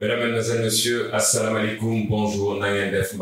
[0.00, 3.16] Mesdames, Mesdemoiselles, Messieurs, Assalamu alaikum, bonjour, Nayendef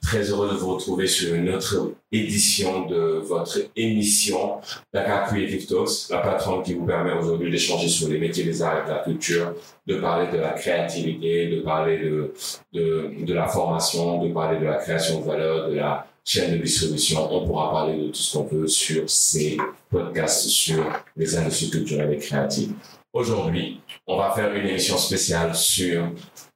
[0.00, 4.56] Très heureux de vous retrouver sur une autre édition de votre émission
[4.94, 8.84] Dakar Creative Talks, la plateforme qui vous permet aujourd'hui d'échanger sur les métiers des arts
[8.84, 9.54] et de la culture,
[9.86, 12.32] de parler de la créativité, de parler de,
[12.72, 16.62] de, de la formation, de parler de la création de valeur, de la chaîne de
[16.62, 17.28] distribution.
[17.30, 19.58] On pourra parler de tout ce qu'on veut sur ces
[19.90, 20.82] podcasts sur
[21.18, 22.72] les industries culturelles et créatives.
[23.14, 26.10] Aujourd'hui, on va faire une émission spéciale sur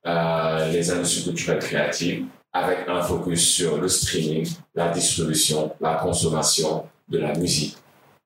[0.04, 4.44] euh, les industries culturelles créatives avec un focus sur le streaming,
[4.74, 7.76] la distribution, la consommation de la musique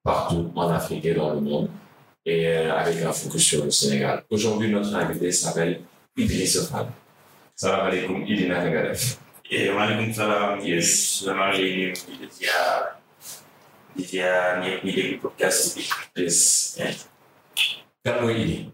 [0.03, 1.69] partout en Afrique et dans le monde
[2.25, 4.25] et euh, avec un focus sur le Sénégal.
[4.31, 5.81] Aujourd'hui, notre invité s'appelle
[6.17, 6.87] Idriss Ofal.
[7.55, 9.19] Salam alaikum, Idina Tengadef.
[9.51, 10.59] Et maaleykum salaam.
[10.65, 11.23] Yes.
[14.01, 15.85] ziar ñëpp ñi déglu podcast bi.
[16.17, 17.09] Yes.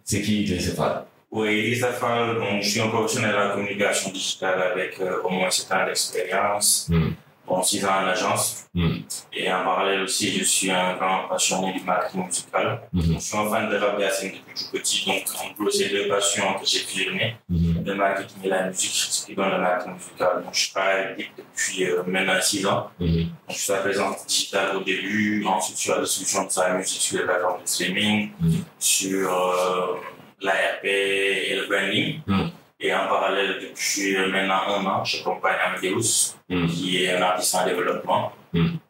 [0.05, 4.98] C'est qui Ofal Oui, Fall, donc, je suis un professionnel de la communication digitale avec
[5.00, 7.11] euh, au moins 7 ans d'expérience, Hmm.
[7.47, 8.64] bon, 6 ans en agence.
[8.72, 9.00] Hmm.
[9.34, 12.80] Et en parallèle aussi, je suis un grand passionné du marketing musical.
[12.92, 13.14] Mhm.
[13.14, 16.55] Je suis un fan de rap depuis tout petit, donc en gros, c'est deux passions
[16.58, 17.67] que j'ai fusionnées, Mhm.
[17.89, 20.42] Le marketing et la musique, ce qui donne le marketing musical.
[20.44, 22.91] Donc, je travaille depuis euh, maintenant 6 ans.
[23.00, 23.08] Donc,
[23.48, 27.00] je suis à la présence digitale au début, ensuite sur la distribution de sa musique
[27.00, 28.64] sur les plateformes de streaming, Mhm.
[28.78, 29.97] sur euh,
[30.41, 32.20] l'ARP et le branding.
[32.27, 32.50] Mhm.
[32.80, 36.67] Et en parallèle, depuis euh, maintenant un an, j'accompagne Amadeus, Mhm.
[36.69, 38.33] qui est un artiste en développement.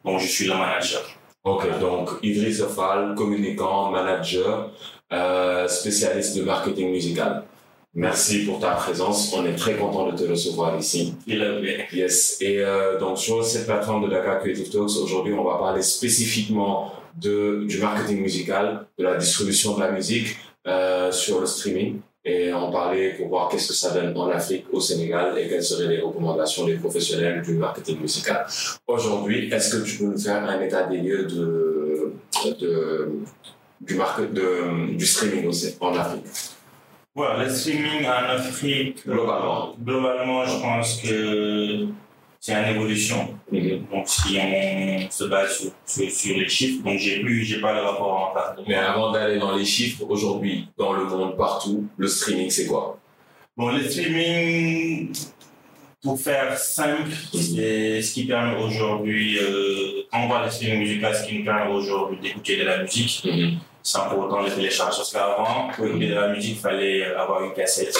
[0.05, 1.01] Donc, je suis le manager.
[1.43, 4.71] Ok, donc Idriss Ofal, communicant, manager,
[5.11, 7.43] euh, spécialiste de marketing musical.
[7.99, 9.33] Merci pour ta présence.
[9.33, 11.15] On est très content de te recevoir ici.
[11.27, 12.37] Yes.
[12.39, 16.93] Et euh, donc sur cette plateforme de Dakar Creative Talks, aujourd'hui, on va parler spécifiquement
[17.21, 21.99] de, du marketing musical, de la distribution de la musique euh, sur le streaming.
[22.23, 25.63] Et en parler pour voir qu'est-ce que ça donne en Afrique, au Sénégal, et quelles
[25.63, 28.45] seraient les recommandations des professionnels du marketing musical.
[28.87, 32.13] Aujourd'hui, est-ce que tu peux nous faire un état des lieux de,
[32.61, 33.09] de,
[33.81, 36.25] du, de, du streaming aussi en Afrique?
[37.15, 39.75] Voilà, le streaming en Afrique, euh, Globalement.
[39.83, 41.87] globalement, je pense que
[42.39, 43.35] c'est une évolution.
[43.51, 43.85] Mhm.
[43.91, 47.73] Donc, si on se base sur, sur, sur les chiffres, donc j'ai plus, j'ai pas
[47.73, 51.87] le rapport en de Mais avant d'aller dans les chiffres, aujourd'hui, dans le monde, partout,
[51.97, 52.97] le streaming, c'est quoi?
[53.57, 55.11] Bon, le streaming,
[56.01, 61.13] pour faire simple, c'est ce qui permet aujourd'hui, euh, quand on voit le streaming musical,
[61.13, 63.27] ce qui nous permet aujourd'hui d'écouter de la musique
[63.89, 64.97] sans pour autant le télécharger.
[64.97, 67.97] Parce qu'avant, pour écouter de la musique, il fallait avoir une cassette.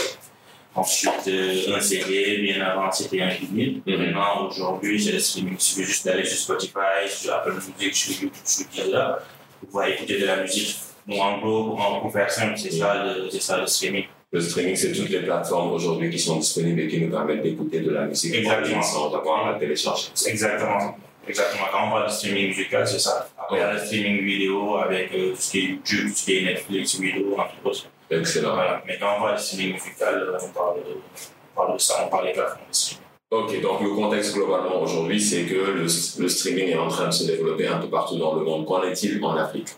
[0.76, 3.82] Ensuite, euh, un CD, bien avant, c'était un vinyle.
[3.88, 3.98] Mhm.
[3.98, 5.56] Maintenant, aujourd'hui, c'est le streaming.
[5.56, 9.18] Il suffit juste d'aller sur Spotify, sur Apple Music, sur YouTube, sur Deezer,
[9.60, 10.78] pour pouvoir écouter de la musique.
[11.08, 14.06] Donc, en gros, pour, faire simple, c'est ça, le- c'est ça le streaming.
[14.32, 17.80] Le streaming, c'est toutes les plateformes aujourd'hui qui sont disponibles et qui nous permettent d'écouter
[17.80, 18.84] de la musique Exactement.
[18.84, 20.10] sans avoir à la télécharger.
[20.28, 20.96] Exactement.
[21.28, 21.64] Exactement.
[21.72, 23.28] Quand on parle de streaming musical, c'est ça.
[23.50, 26.16] Après, il y a le streaming vidéo avec euh, tout ce qui est YouTube, tout
[26.16, 27.88] ce qui est Netflix, vidéo, entre autres.
[28.12, 28.54] Excellent.
[28.54, 28.84] Voilà.
[28.86, 32.06] Mais quand on parle de streaming musical, euh, on parle de, on parle de ça,
[32.06, 33.06] on parle des plateformes de streaming.
[33.32, 37.12] Ok, donc le contexte globalement aujourd'hui, c'est que le, le streaming est en train de
[37.12, 38.68] se développer un peu partout dans le monde.
[38.68, 39.70] Qu'en est-il en Afrique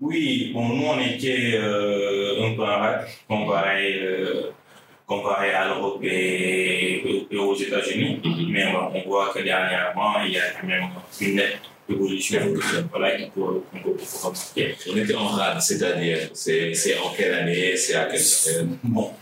[0.00, 4.50] Oui, bon, nous, on était euh, un peu en rade comparé, euh,
[5.06, 8.20] comparé à l'Europe et, et aux États-Unis.
[8.24, 8.50] Mhm.
[8.50, 10.88] Mais bon, on voit que dernièrement, il y a quand même
[11.20, 12.40] une nette évolution
[12.90, 14.74] voilà, qu'il faut, qu'on peut qu'on peut remarquer.
[14.92, 19.12] On était en rade, c'est-à-dire, c'est c'est en quelle année, c'est à quelle période Bon,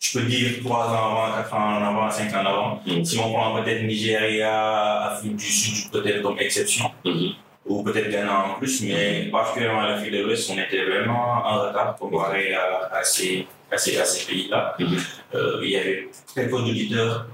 [0.00, 2.80] je peux dire 3 ans avant, 4 ans en avant, 5 ans en avant.
[2.86, 3.04] Mhm.
[3.04, 7.32] Si on prend peut-être Nigeria, Afrique du Sud, peut-être comme exception, Mhm.
[7.66, 11.96] ou peut-être Ghana en plus, mais particulièrement l'Afrique de l'Ouest, on était vraiment en retard
[11.96, 14.74] comparé à, à ces, à ces, à ces pays-là.
[14.78, 14.96] Mhm.
[15.34, 17.26] Euh, il y avait très peu d'auditeurs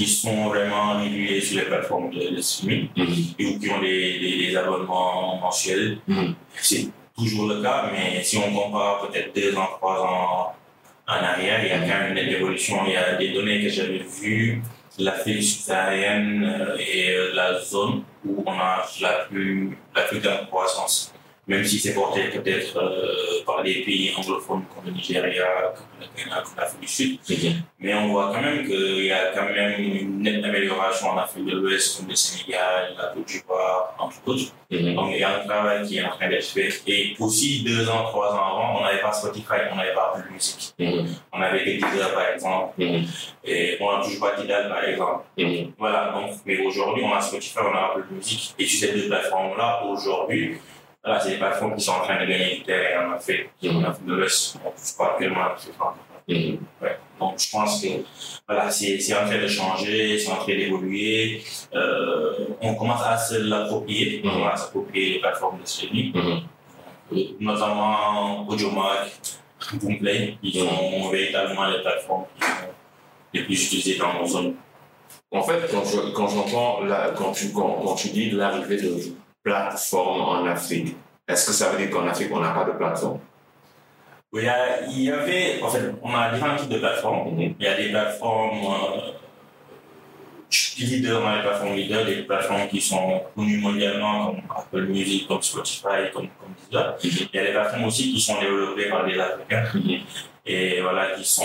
[0.00, 3.34] qui sont vraiment réguliers sur les plateformes de, de streaming Mhm.
[3.38, 5.98] et ou qui ont des, abonnements mensuels.
[6.08, 6.34] Mhm.
[6.54, 6.88] C'est
[7.18, 10.54] toujours le cas, mais si on compare peut-être deux ans, trois ans
[11.06, 12.76] en arrière, il y a quand même une évolution.
[12.86, 14.62] Il y a des données que j'avais vues,
[14.98, 20.46] l'Afrique subsaharienne euh, est euh, la zone où on a la plus, la plus grande
[20.48, 21.12] croissance.
[21.50, 26.30] Même si c'est porté peut-être euh, par des pays anglophones comme le Nigeria, comme le
[26.30, 27.18] comme l'Afrique du Sud.
[27.80, 31.46] Mais on voit quand même qu'il y a quand même une nette amélioration en Afrique
[31.46, 34.52] de l'Ouest, comme le Sénégal, la Côte d'Ivoire, entre autres.
[34.70, 34.94] Mhm.
[34.94, 36.70] Donc il y a un travail qui est en train d'être fait.
[36.86, 40.28] Et aussi, deux ans, trois ans avant, on n'avait pas Spotify, on n'avait pas Apple
[40.32, 40.72] Music.
[40.78, 41.08] Mhm.
[41.32, 42.80] On avait des Deezer, par exemple,
[43.44, 45.24] et on n'a toujours pas Tidal, par exemple.
[45.76, 48.54] Voilà, donc, mais aujourd'hui, on a Spotify, on a Apple Music.
[48.56, 50.58] Et sur ces deux plateformes-là, aujourd'hui,
[51.04, 53.84] voilà, c'est des plateformes qui sont en train de gagner du terrain en Afrique, en
[53.84, 54.58] Afrique de l'Ouest,
[55.34, 55.94] plateforme.
[56.28, 56.58] Mhm.
[56.80, 56.96] Ouais.
[57.18, 57.88] Donc, je pense que
[58.46, 61.42] voilà, c'est en train de changer, c'est en train d'évoluer.
[61.74, 66.42] Euh, on commence à se l'approprier, on commence à s'approprier les plateformes de streaming, Mhm.
[67.40, 69.10] notamment Audiomack,
[69.74, 72.52] Boomplay, qui sont véritablement les plateformes qui sont
[73.34, 74.54] les plus utilisées dans nos zones.
[75.32, 76.80] En fait, quand je- quand j'entends,
[77.16, 78.94] quand, tu, quand, quand tu dis l'arrivée de
[79.42, 80.96] plateformes en Afrique,
[81.28, 83.20] est-ce que ça veut dire qu'en Afrique, on n'a pas de plateforme?
[84.34, 87.34] A- il y avait, en fait, on a différents types de plateformes.
[87.34, 87.54] Mhm.
[87.58, 89.12] Il y a des plateformes euh,
[90.78, 95.42] leaders dans les plateformes leaders, des plateformes qui sont connues mondialement comme Apple Music, comme
[95.42, 96.96] Spotify, comme, comme Deezer.
[97.02, 97.28] Mhm.
[97.32, 99.64] Il y a des plateformes aussi qui sont développées par des Africains
[100.46, 101.44] et voilà, qui sont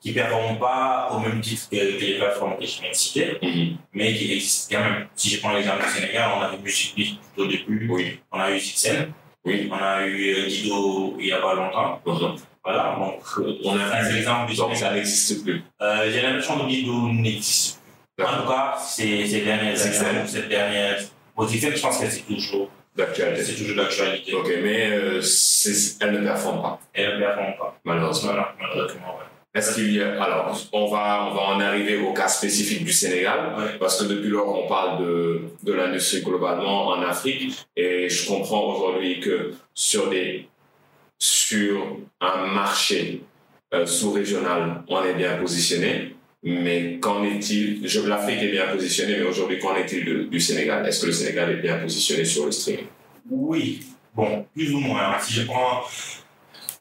[0.00, 2.94] qui ne performent pas au même titre que, que les plateformes que je viens de
[2.94, 3.76] citer, Mhm.
[3.94, 5.06] mais qui existent quand même.
[5.14, 8.20] Si je prends l'exemple du Sénégal, on a eu Music Beat tout au début, Oui,
[8.32, 9.12] on a eu Zixen,
[9.44, 9.68] oui.
[9.72, 12.00] on a eu euh, Dido il n'y a pas longtemps.
[12.62, 15.62] Voilà, donc euh, On a un exemple du Donc ça n'existe plus.
[15.80, 17.80] Euh, J'ai l'impression que Dido n'existe
[18.16, 18.24] plus.
[18.26, 20.98] En tout cas, ces, ces dernières années, cette dernière.
[21.46, 23.42] Zixen, je pense que c'est toujours, D'actualité.
[23.44, 24.34] c'est toujours d'actualité.
[24.34, 25.22] Ok, mais euh,
[26.00, 27.78] elle ne performe pas, Elle ne performe pas.
[27.84, 28.32] malheureusement.
[28.60, 29.24] Malheureusement, ouais.
[29.54, 30.22] Est-ce qu'il y a...
[30.22, 33.78] Alors, on va, on va en arriver au cas spécifique du Sénégal, Ouais.
[33.80, 38.72] parce que depuis lors, on parle de, de l'industrie globalement en Afrique, et je comprends
[38.74, 40.48] aujourd'hui que sur, des,
[41.18, 43.22] sur un marché
[43.74, 46.14] euh, sous-régional, on est bien positionné,
[46.44, 50.86] mais qu'en est-il je- L'Afrique est bien positionnée, mais aujourd'hui, qu'en est-il du Sénégal?
[50.86, 52.86] Est-ce que le Sénégal est bien positionné sur le streaming
[53.28, 53.82] Oui,
[54.14, 55.18] bon, plus ou moins.
[55.20, 55.82] Si je prends,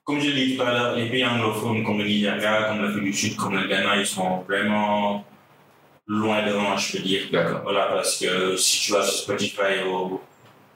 [0.09, 3.03] comme je l'ai dit tout à l'heure, les pays anglophones comme le Nigeria, comme l'Afrique
[3.03, 5.23] du Sud, comme le Ghana, ils sont vraiment
[6.07, 7.21] loin devant, je peux dire.
[7.31, 7.61] D'accord.
[7.61, 10.19] Voilà, parce que si tu vas sur Spotify, au-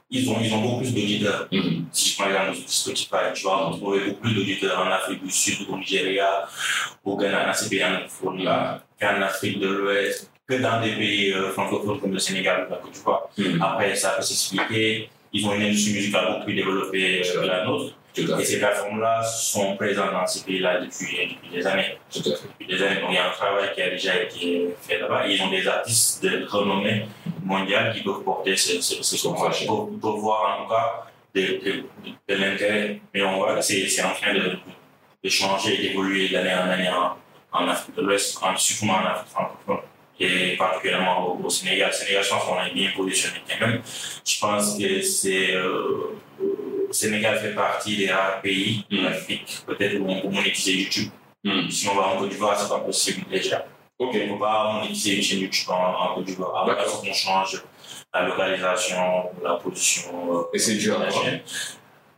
[0.08, 1.48] ils, ont, ils ont beaucoup plus d'auditeurs.
[1.50, 1.86] Mhm.
[1.90, 5.30] Si je prends l'exemple de Spotify, tu vas retrouver beaucoup plus d'auditeurs en Afrique du
[5.32, 6.46] Sud, au Nigeria,
[7.02, 11.50] au Ghana, dans ces pays anglophones-là, qu'en Afrique de l'Ouest, que dans des pays euh,
[11.50, 13.22] francophones comme le Sénégal ou la Côte d'Ivoire.
[13.60, 15.08] Après, ça peut s'expliquer.
[15.32, 17.94] Ils ont une industrie musicale beaucoup plus développée euh, que la nôtre.
[18.14, 21.98] Tout à Et ces plateformes-là sont présentes dans ces pays-là depuis, depuis des années.
[22.12, 22.48] Tout à fait.
[22.48, 23.00] Depuis des années.
[23.00, 25.26] Donc, il y a un travail qui a déjà été fait là-bas.
[25.26, 27.06] Ils ont des artistes de renommée
[27.42, 29.28] mondiale qui peuvent porter ce, ce, ce.
[29.66, 31.84] Pour, pour voir en tout cas de, de,
[32.28, 33.00] de l'intérêt.
[33.12, 34.56] Mais on voit que c'est en train de,
[35.24, 37.16] de changer d'évoluer d'année en année en,
[37.58, 39.78] en Afrique de l'Ouest, en- surtout en Afrique francophone
[40.20, 41.92] et particulièrement au, au Sénégal.
[41.92, 43.82] Sénégal, je pense qu'on est bien positionné quand même.
[44.24, 46.12] Je pense que c'est euh,
[46.94, 49.02] Sénégal fait partie des rares pays Mm.
[49.04, 51.10] d'Afrique, peut-être où on peut monétiser YouTube.
[51.44, 51.70] Mhm.
[51.70, 53.66] Si on va en Côte d'Ivoire, c'est pas possible déjà.
[53.98, 54.10] Ok.
[54.14, 55.74] On ne peut pas monétiser une chaîne YouTube en,
[56.10, 56.56] en Côte d'Ivoire.
[56.62, 57.00] Avant D'accord.
[57.02, 57.62] qu'on change
[58.14, 60.96] la localisation, la position euh, Et c'est dur.
[60.96, 61.10] quoi.
[61.10, 61.40] chaîne.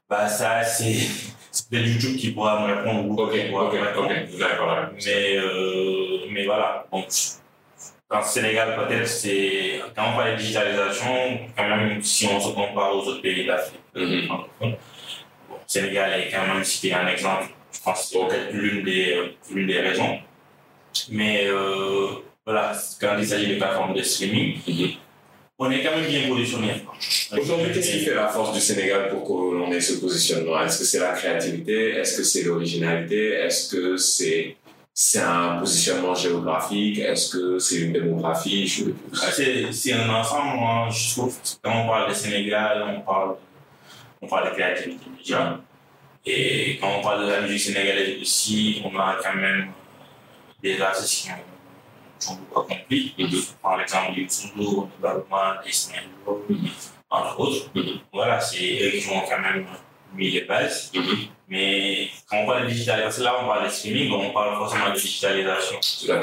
[0.08, 0.94] Bah ça, c'est
[1.50, 4.90] c'est peut-être YouTube qui pourra me répondre ou qui pourra ok, me répondre.
[5.04, 6.86] Mais, euh, mais voilà.
[6.92, 7.06] Donc,
[8.10, 9.80] dans le Sénégal, peut-être, c'est.
[9.94, 13.80] Quand on parle de digitalisation, quand même, si on se compare aux autres pays d'Afrique
[13.94, 14.28] Mhm.
[14.28, 14.74] bon, le
[15.66, 17.46] Sénégal est quand même cité un exemple.
[17.72, 20.18] Je pense que c'est l'une des, euh, l'une des raisons.
[21.10, 22.08] Mais euh,
[22.44, 24.90] voilà, quand il s'agit de plateformes de streaming, Mhm.
[25.58, 26.72] on est quand même bien positionné.
[27.32, 30.62] Aujourd'hui, qu'est-ce qui fait la force du Sénégal pour que l'on ait ce positionnement?
[30.62, 31.90] Est-ce que c'est la créativité?
[31.96, 33.30] Est-ce que c'est l'originalité?
[33.32, 34.56] Est-ce que c'est
[34.98, 38.66] c'est un positionnement géographique Est-ce que c'est une démographie?
[38.66, 38.84] Je-
[39.22, 41.36] Ah, C'est un ensemble, moi, je trouve.
[41.62, 43.36] Quand on parle de Sénégal, on parle,
[44.22, 45.60] on parle de créativité déjà.
[46.24, 49.68] Et quand on parle de la musique sénégalaise aussi, on a quand même
[50.62, 51.34] des artistes qui ont,
[52.18, 53.14] qui ont beaucoup accompli.
[53.18, 53.42] Mhm.
[53.62, 56.04] Par exemple, Youssou, Baroman, Ismaël,
[56.48, 56.68] Mhm.
[57.10, 57.70] entre autres.
[57.74, 57.98] Mhm.
[58.14, 59.66] Voilà, c'est eux qui ont quand même
[60.16, 60.90] mis les bases.
[60.94, 61.28] Mhm.
[61.48, 64.56] Mais quand on parle de digitalisation, parce que là on parle de streaming, on parle
[64.56, 65.78] forcément de digitalisation.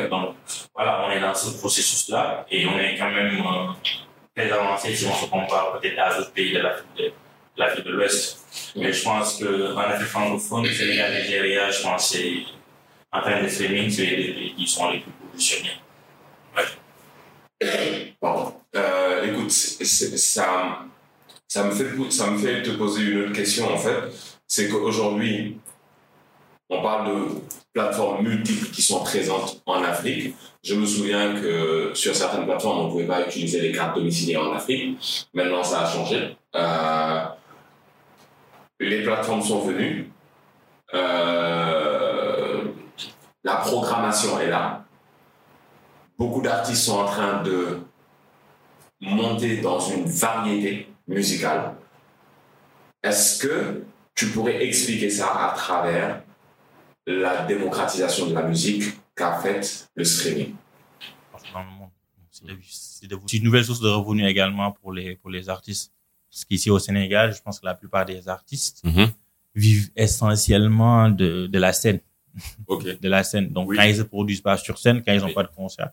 [0.09, 0.35] Donc
[0.75, 3.71] voilà, on est dans ce processus-là et on est quand même euh,
[4.35, 7.11] très avancé si on se compare peut-être à d'autres pays de l'Afrique de, de
[7.57, 8.73] l'Afrique de l'Ouest.
[8.75, 12.17] Mais je pense qu'en Afrique francophone, Sénégal, Nigeria, je pense que
[13.11, 15.77] en termes de streaming, c'est les pays qui sont les plus positionnés.
[18.19, 18.53] Pardon.
[18.75, 20.85] Euh, écoute, ça,
[21.53, 24.11] ça, me fait, te poser une autre question en fait.
[24.47, 25.59] C'est qu'aujourd'hui,
[26.67, 27.25] on parle de
[27.71, 30.35] plateformes multiples qui sont présentes en Afrique.
[30.63, 34.41] Je me souviens que sur certaines plateformes, on ne pouvait pas utiliser les cartes domiciliaires
[34.41, 35.27] en Afrique.
[35.35, 36.35] Maintenant, ça a changé.
[36.55, 37.23] Euh,
[38.79, 40.11] les plateformes sont venues.
[40.95, 42.63] Euh,
[43.43, 44.85] la programmation est là.
[46.17, 47.79] Beaucoup d'artistes sont en train de
[49.01, 51.73] monter dans une variété musicale.
[53.01, 53.83] Est-ce que
[54.15, 56.23] tu pourrais expliquer ça à travers
[57.05, 58.83] la démocratisation de la musique
[59.15, 59.61] qu'a fait
[59.95, 60.55] le streaming?
[61.53, 61.89] Dans le monde.
[62.69, 65.91] C'est une nouvelle source de revenus également pour les, pour les artistes.
[66.31, 69.11] Parce qu'ici au Sénégal, je pense que la plupart des artistes Mhm.
[69.53, 71.99] vivent essentiellement de, de la scène.
[72.65, 72.83] Ok.
[73.01, 73.49] De la scène.
[73.49, 73.77] Donc, Oui.
[73.77, 75.33] quand ils se produisent pas sur scène, quand ils n'ont Oui.
[75.35, 75.91] pas de concert,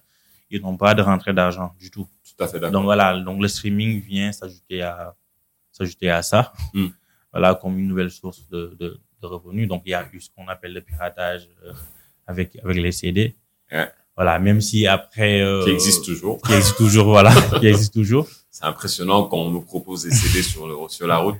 [0.50, 2.06] ils n'ont pas de rentrée d'argent du tout.
[2.24, 2.72] Tout à fait d'accord.
[2.72, 5.14] Donc voilà, donc le streaming vient s'ajouter à
[5.72, 6.86] s'ajouter à ça, Mm.
[7.32, 9.68] voilà comme une nouvelle source de, de, de revenus.
[9.68, 11.72] Donc il y a eu ce qu'on appelle le piratage euh,
[12.26, 13.36] avec avec les CD.
[13.72, 13.88] Ouais.
[14.16, 16.42] Voilà, même si après euh, Qui existe toujours.
[16.42, 18.26] qui existe toujours, voilà, qui existe toujours.
[18.50, 21.36] C'est impressionnant quand on nous propose des CD sur, le, sur la route.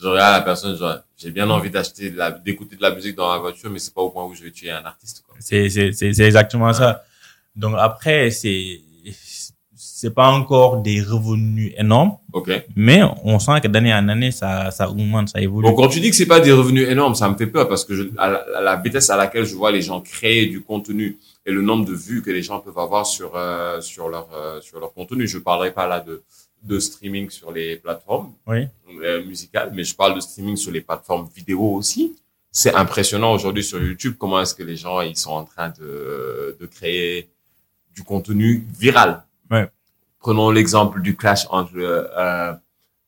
[0.00, 0.76] Je regarde la personne,
[1.16, 2.12] j'ai bien envie d'acheter,
[2.44, 4.50] d'écouter de la musique dans la voiture, mais c'est pas au point où je vais
[4.50, 5.22] tuer un artiste.
[5.38, 5.66] C'est
[6.20, 7.04] exactement ça.
[7.56, 8.80] Donc après c'est
[9.76, 12.50] c'est pas encore des revenus énormes, Ok.
[12.76, 15.66] mais on sent que d'année en année ça ça augmente, ça évolue.
[15.68, 17.84] Bon, quand tu dis que c'est pas des revenus énormes, ça me fait peur parce
[17.84, 20.62] que je, à, la, à la vitesse à laquelle je vois les gens créer du
[20.62, 24.28] contenu et le nombre de vues que les gens peuvent avoir sur euh, sur leur
[24.34, 26.22] euh, sur leur contenu, je parlerai pas là de
[26.62, 28.66] de streaming sur les plateformes Oui.
[29.02, 32.16] euh, musicales, mais je parle de streaming sur les plateformes vidéo aussi.
[32.50, 36.56] C'est impressionnant aujourd'hui sur YouTube comment est-ce que les gens ils sont en train de
[36.60, 37.28] de créer
[37.94, 39.22] du contenu viral.
[39.50, 39.68] Ouais.
[40.18, 42.52] Prenons l'exemple du clash entre euh,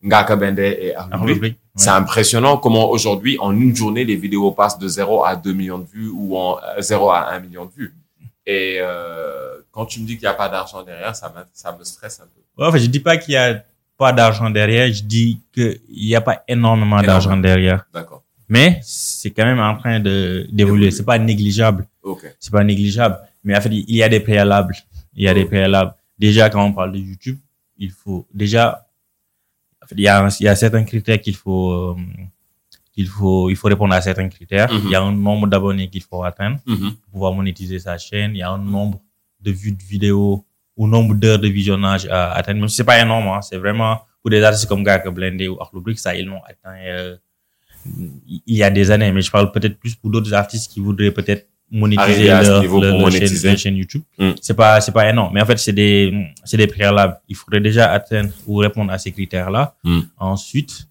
[0.02, 1.57] Ngaka Bende et ouais.
[1.75, 5.78] C'est impressionnant comment aujourd'hui, en une journée, les vidéos passent de 0 à 2 millions
[5.78, 7.95] de vues ou en euh, 0 à 1 million de vues.
[8.47, 11.76] Et euh, quand tu me dis qu'il n'y a pas d'argent derrière, ça me, ça
[11.78, 12.62] me stresse un peu.
[12.62, 13.62] Ouais, enfin, je dis pas qu'il y a
[13.99, 17.85] pas d'argent derrière, je dis qu'il y a pas énormément d'argent derrière.
[17.93, 18.23] D'accord.
[18.49, 20.90] Mais c'est quand même en train de d'évoluer.
[20.90, 21.87] C'est pas négligeable.
[22.02, 22.25] Ok.
[22.38, 23.19] C'est pas négligeable.
[23.47, 24.75] Mais en fait, il y a des préalables.
[25.15, 25.95] Il y a des préalables.
[26.19, 27.38] Déjà, quand on parle de YouTube,
[27.79, 28.87] il faut déjà,
[29.83, 31.97] en fait, il y a, il y a certains critères qu'il faut, euh,
[32.93, 34.71] qu'il faut, il faut répondre à certains critères.
[34.73, 34.81] Mhm.
[34.85, 38.33] Il y a un nombre d'abonnés qu'il faut atteindre pour pouvoir monétiser sa chaîne.
[38.35, 39.00] Il y a un nombre
[39.41, 40.45] de vues de vidéos
[40.76, 42.59] ou nombre d'heures de visionnage à atteindre.
[42.59, 45.57] Même si c'est pas énorme, hein, c'est vraiment pour des artistes comme Gaka Blendé ou
[45.61, 47.17] Arlo Brick, ça, ils l'ont atteint euh,
[48.26, 49.12] il y a des années.
[49.12, 52.80] Mais je parle peut-être plus pour d'autres artistes qui voudraient peut-être monétiser ce leur, niveau
[52.80, 53.49] leur- pour leur chaîne, monétiser.
[53.49, 54.02] leur chaîne YouTube.
[54.18, 54.30] Mm.
[54.40, 55.32] C'est pas, c'est pas énorme.
[55.35, 57.18] Mais en fait, c'est des, c'est des préalables.
[57.28, 59.75] Il faudrait déjà atteindre ou répondre à ces critères-là.
[59.85, 60.00] Mm.
[60.18, 60.87] Ensuite,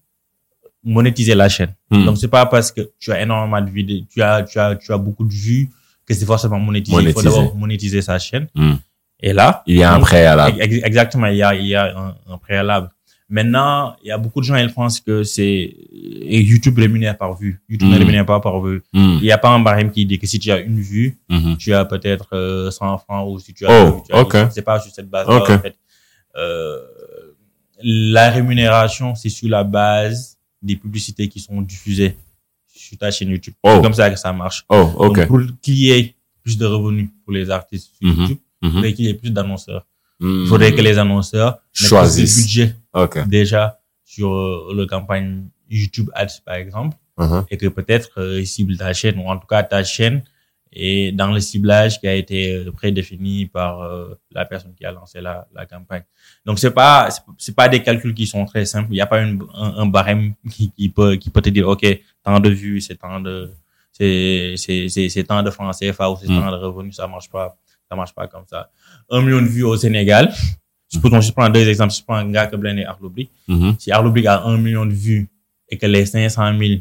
[0.84, 1.74] monétiser la chaîne.
[1.90, 2.04] Mm.
[2.04, 4.92] Donc, c'est pas parce que tu as énormément de vidéos, tu as, tu as, tu
[4.92, 5.68] as beaucoup de vues
[6.06, 6.96] que c'est forcément monétisé.
[6.96, 7.28] Il faut Monétisé.
[7.28, 8.46] d'abord monétiser sa chaîne.
[8.54, 8.74] Mm.
[9.20, 10.60] Et là, Il y a un préalable.
[10.60, 12.90] Ex- Exactement, il y a, il y a un, un préalable.
[13.28, 17.36] Maintenant, il y a beaucoup de gens, ils pensent que c'est et YouTube rémunère par
[17.36, 17.60] vue.
[17.68, 17.98] YouTube ne Mm.
[17.98, 18.82] rémunère pas par vue.
[18.92, 19.16] Mm.
[19.18, 21.56] Il n'y a pas un barème qui dit que si tu as une vue, Mhm.
[21.56, 24.30] tu as peut-être euh, 100 francs ou si tu as Oh, as ok.
[24.32, 24.52] dix francs.
[24.54, 25.50] C'est pas sur cette base-là, Ok.
[25.50, 25.76] en fait.
[26.36, 26.78] Euh,
[27.82, 32.16] la rémunération, c'est sur la base des publicités qui sont diffusées
[32.66, 33.54] sur ta chaîne YouTube.
[33.62, 33.72] Oh.
[33.76, 34.64] C'est comme ça que ça marche.
[34.68, 35.16] Oh, ok.
[35.18, 36.14] Donc, pour qu'il y ait
[36.44, 38.08] plus de revenus pour les artistes sur.
[38.08, 39.84] YouTube, faudrait qu'il y ait plus d'annonceurs.
[40.20, 42.38] Il faudrait que les annonceurs Choisissent.
[42.42, 43.26] budget Ok.
[43.28, 47.44] déjà sur euh, le campagne YouTube Ads, par exemple, Mhm.
[47.50, 50.22] et que peut-être euh, ils ciblent ta chaîne, ou en tout cas ta chaîne
[50.72, 54.92] est dans le ciblage qui a été euh, prédéfini par euh, la personne qui a
[54.92, 56.02] lancé la, la campagne.
[56.44, 57.08] Donc c'est pas
[57.38, 58.88] c'est- pas des calculs qui sont très simples.
[58.90, 61.66] Il n'y a pas une, un, un barème qui, qui peut qui peut te dire
[61.68, 61.84] ok
[62.22, 63.50] tant de vues c'est tant de
[63.92, 66.40] c'est c'est c'est c'est tant de francs CFA ou c'est Mm.
[66.40, 67.56] tant de revenus ça marche pas
[67.88, 68.70] ça marche pas comme ça.
[69.10, 70.32] Un million de vues au Sénégal.
[70.88, 71.94] Supposons je prends deux exemples.
[71.94, 73.30] Je prends Ngaka Blend et Arlo Brick.
[73.48, 73.76] Mhm.
[73.78, 75.28] Si Arlo Brick a un million de vues
[75.68, 76.80] et que les 500 000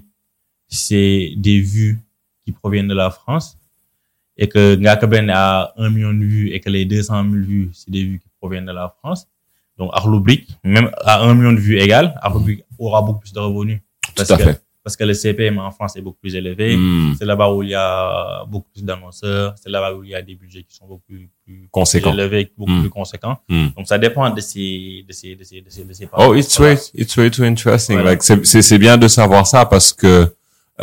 [0.67, 1.99] c'est des vues
[2.43, 3.57] qui proviennent de la France
[4.37, 7.69] et que Ngaka Ben a un million de vues et que les 200 000 vues,
[7.73, 9.27] c'est des vues qui proviennent de la France.
[9.77, 13.33] Donc, Arlo Brick, même à un million de vues égales, Arlo Brick aura beaucoup plus
[13.33, 13.79] de revenus.
[14.15, 14.61] Parce Tout à que, fait.
[14.85, 16.77] Parce que le CPM en France est beaucoup plus élevé.
[16.77, 17.15] Mm.
[17.17, 19.55] C'est là-bas où il y a beaucoup plus d'annonceurs.
[19.61, 22.13] C'est là-bas où il y a des budgets qui sont beaucoup plus, plus Conséquents.
[22.13, 22.81] élevés, beaucoup Mm.
[22.81, 23.37] plus conséquents.
[23.49, 23.67] Mm.
[23.75, 26.59] Donc, ça dépend de ces, de ces, de ces, de ces, de ces Oh, it's
[26.59, 27.95] way, it's way too interesting.
[27.95, 28.11] Voilà.
[28.11, 30.31] Like, c'est, c'est, c'est bien de savoir ça parce que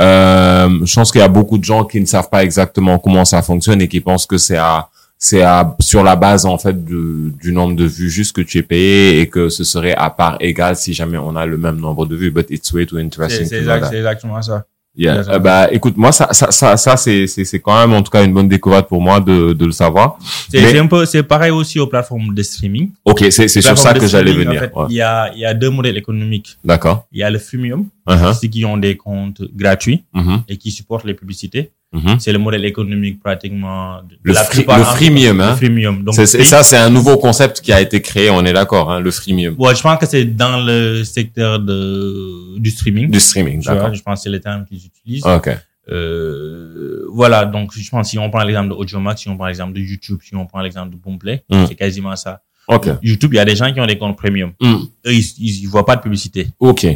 [0.00, 3.24] euh, je pense qu'il y a beaucoup de gens qui ne savent pas exactement comment
[3.24, 4.88] ça fonctionne et qui pensent que c'est à
[5.24, 8.58] c'est à sur la base en fait du, du nombre de vues juste que tu
[8.58, 11.78] es payé et que ce serait à part égale si jamais on a le même
[11.78, 12.32] nombre de vues.
[12.32, 13.46] But it's way too interesting.
[13.46, 14.64] c'est exact- exactement ça.
[14.94, 15.12] Yeah.
[15.20, 15.36] Exactement.
[15.36, 18.22] Euh, bah, écoute, moi, ça, ça, ça, ça c'est, c'est, quand même en tout cas
[18.24, 20.18] une bonne découverte pour moi de, de le savoir.
[20.50, 22.90] C'est un peu, c'est pareil aussi aux plateformes de streaming.
[23.06, 24.60] Ok, c'est, c'est sur ça de que j'allais streaming, en venir.
[24.70, 24.86] fait, Ouais.
[24.90, 26.58] Il y a, il y a deux modèles économiques.
[26.62, 27.06] D'accord.
[27.12, 28.34] Il y a le freemium, Uh-huh.
[28.38, 30.42] ceux qui ont des comptes gratuits Mhm.
[30.48, 31.70] et qui supportent les publicités.
[31.92, 32.18] Mhm.
[32.20, 35.56] C'est le modèle économique pratiquement de Le la free- le en- freemium, le hein.
[35.56, 36.02] freemium.
[36.02, 39.00] Donc, free- ça, c'est un nouveau concept qui a été créé, on est d'accord, hein,
[39.00, 39.54] le freemium.
[39.58, 43.10] Ouais, je pense que c'est dans le secteur de, du streaming.
[43.10, 43.94] Du streaming, d'accord.
[43.94, 45.26] je pense que c'est le terme qu'ils utilisent.
[45.26, 45.50] Ok.
[45.90, 49.72] Euh, voilà, donc je pense si on prend l'exemple de Audiomax, si on prend l'exemple
[49.74, 51.64] de YouTube, si on prend l'exemple de Boomplay, Mm.
[51.68, 52.40] c'est quasiment ça.
[52.68, 52.88] Ok.
[53.02, 54.52] YouTube, il y a des gens qui ont des comptes premium.
[54.62, 56.46] Eux, ils, ils, ils voient pas de publicité.
[56.60, 56.86] Ok.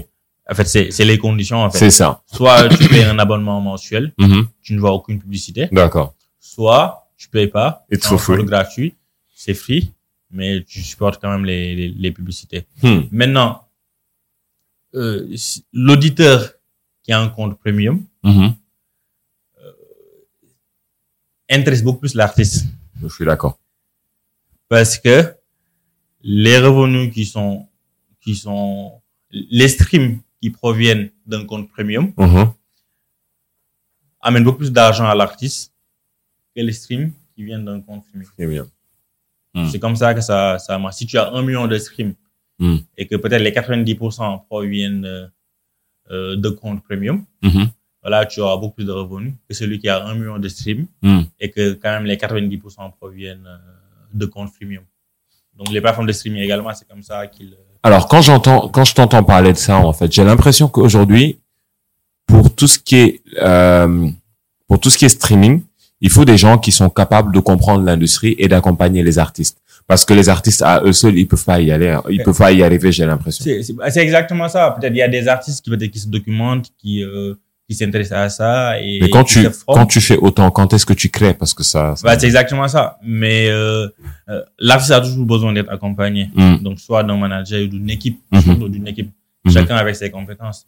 [0.50, 1.58] En fait, c'est c'est les conditions.
[1.64, 2.22] En fait, C'est ça.
[2.26, 4.46] soit tu payes un abonnement mensuel, Mhm.
[4.62, 6.14] tu ne vois aucune publicité, D'accord.
[6.38, 8.44] soit tu payes pas, for un free.
[8.44, 8.94] gratuit,
[9.34, 9.92] c'est free,
[10.30, 12.66] mais tu supportes quand même les, les, les publicités.
[12.82, 13.00] Hmm.
[13.10, 13.66] Maintenant,
[14.94, 15.26] euh,
[15.72, 16.52] l'auditeur
[17.02, 18.54] qui a un compte premium Mhm.
[21.50, 22.66] intéresse beaucoup plus l'artiste
[23.02, 23.58] Je suis d'accord.
[24.68, 25.34] parce que
[26.22, 27.66] les revenus qui sont
[28.20, 29.00] qui sont
[29.30, 32.52] les streams qui proviennent d'un compte premium Mhm.
[34.20, 35.72] amènent beaucoup plus d'argent à l'artiste
[36.54, 38.04] que les streams qui viennent d'un compte
[38.36, 38.68] premium.
[39.72, 40.96] C'est comme ça que ça, ça marche.
[40.96, 42.14] Si tu as un million de streams
[42.58, 42.76] Mm.
[42.96, 45.04] et que peut-être les 90% proviennent
[46.10, 47.68] euh, de comptes premium, Mhm.
[48.02, 50.86] voilà, tu auras beaucoup plus de revenus que celui qui a un million de streams
[51.02, 51.22] Mm.
[51.40, 53.58] et que quand même les 90% proviennent euh,
[54.14, 54.84] de comptes premium.
[55.54, 57.56] Donc les plateformes de streaming également, c'est comme ça qu'ils...
[57.86, 61.38] Alors quand j'entends, quand je t'entends parler de ça, en fait, j'ai l'impression qu'aujourd'hui,
[62.26, 64.08] pour tout ce qui est, euh,
[64.66, 65.62] pour tout ce qui est streaming,
[66.00, 69.58] il faut des gens qui sont capables de comprendre l'industrie et d'accompagner les artistes.
[69.86, 72.02] Parce que les artistes à eux seuls, ils peuvent pas y aller, hein.
[72.10, 73.44] ils peuvent pas y arriver, j'ai l'impression.
[73.44, 74.72] C'est exactement ça.
[74.72, 77.34] Peut-être il y a des artistes qui qui se documentent, qui euh,
[77.68, 80.92] qui s'intéressent à ça et Mais quand tu, quand tu fais autant, quand est-ce que
[80.92, 81.34] tu crées?
[81.34, 82.98] Parce que ça, ça- Bah, c'est exactement ça.
[83.02, 83.88] Mais euh,
[84.28, 86.30] euh, l'artiste a toujours besoin d'être accompagné.
[86.34, 86.58] Mm.
[86.62, 89.10] Donc soit d'un manager ou d'une équipe, surtout d'une équipe,
[89.44, 89.52] Mhm.
[89.52, 90.64] chacun avec ses compétences.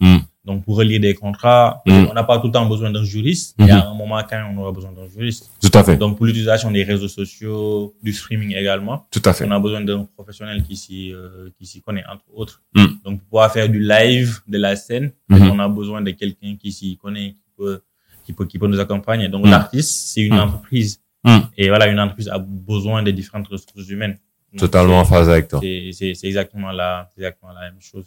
[0.49, 0.55] Mhm.
[0.55, 2.09] Donc pour relire des contrats, Mhm.
[2.11, 3.55] on n'a pas tout le temps besoin d'un juriste.
[3.59, 3.67] Mhm.
[3.67, 5.51] Il y a un moment quand on aura besoin d'un juriste.
[5.61, 9.45] tout à fait, Donc pour l'utilisation des réseaux sociaux, du streaming également, tout à fait.
[9.47, 12.63] on a besoin d'un professionnel qui s'y euh, qui s'y connaît entre autres.
[12.75, 12.89] Mhm.
[13.05, 15.51] Donc pour pouvoir faire du live de la scène, Mhm.
[15.51, 17.81] on a besoin de quelqu'un qui s'y connaît, qui peut
[18.25, 19.29] qui peut qui peut nous accompagner.
[19.29, 19.51] Donc Mhm.
[19.51, 20.41] l'artiste c'est une Mhm.
[20.47, 21.43] entreprise Mhm.
[21.57, 24.17] et voilà une entreprise a besoin de différentes ressources humaines.
[24.53, 25.61] Donc, Totalement en phase avec toi.
[25.63, 28.07] C'est c'est c'est exactement la exactement la même chose.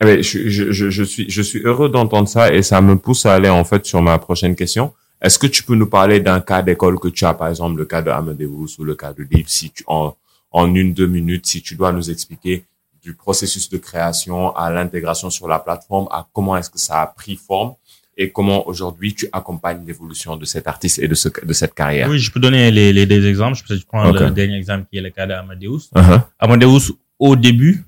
[0.00, 2.96] Eh ben, je, je, je, je suis, je suis heureux d'entendre ça et ça me
[2.96, 4.92] pousse à aller en fait sur ma prochaine question.
[5.20, 7.84] Est-ce que tu peux nous parler d'un cas d'école que tu as, par exemple le
[7.84, 10.14] cas de Amadeus ou le cas de Deep, si tu en
[10.50, 12.64] en une deux minutes, si tu dois nous expliquer
[13.02, 17.06] du processus de création à l'intégration sur la plateforme, à comment est-ce que ça a
[17.06, 17.74] pris forme
[18.16, 22.08] et comment aujourd'hui tu accompagnes l'évolution de cet artiste et de ce de cette carrière?
[22.08, 23.58] Oui, je peux donner les les deux exemples.
[23.58, 24.20] Je peux je prends Ok.
[24.20, 25.90] le dernier exemple qui est le cas d'Amadeus.
[25.96, 26.22] Uh-huh.
[26.38, 27.84] Amadeus au début,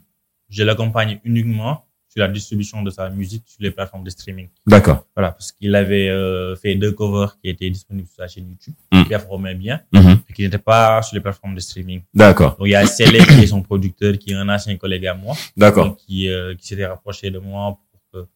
[0.49, 4.49] je l'accompagne uniquement sur la distribution de sa musique sur les plateformes de streaming.
[4.67, 5.07] D'accord.
[5.15, 8.75] Voilà, parce qu'il avait euh, fait deux covers qui étaient disponibles sur sa chaîne YouTube,
[8.93, 9.03] Mm.
[9.05, 10.19] qui performaient bien, Mhm.
[10.29, 12.01] et qui n'étaient pas sur les plateformes de streaming.
[12.13, 12.57] D'accord.
[12.59, 15.15] Donc il y a Célé qui est son producteur, qui est un ancien collègue à
[15.15, 15.97] moi, D'accord.
[15.99, 18.27] qui, euh, qui s'était rapproché de moi pour que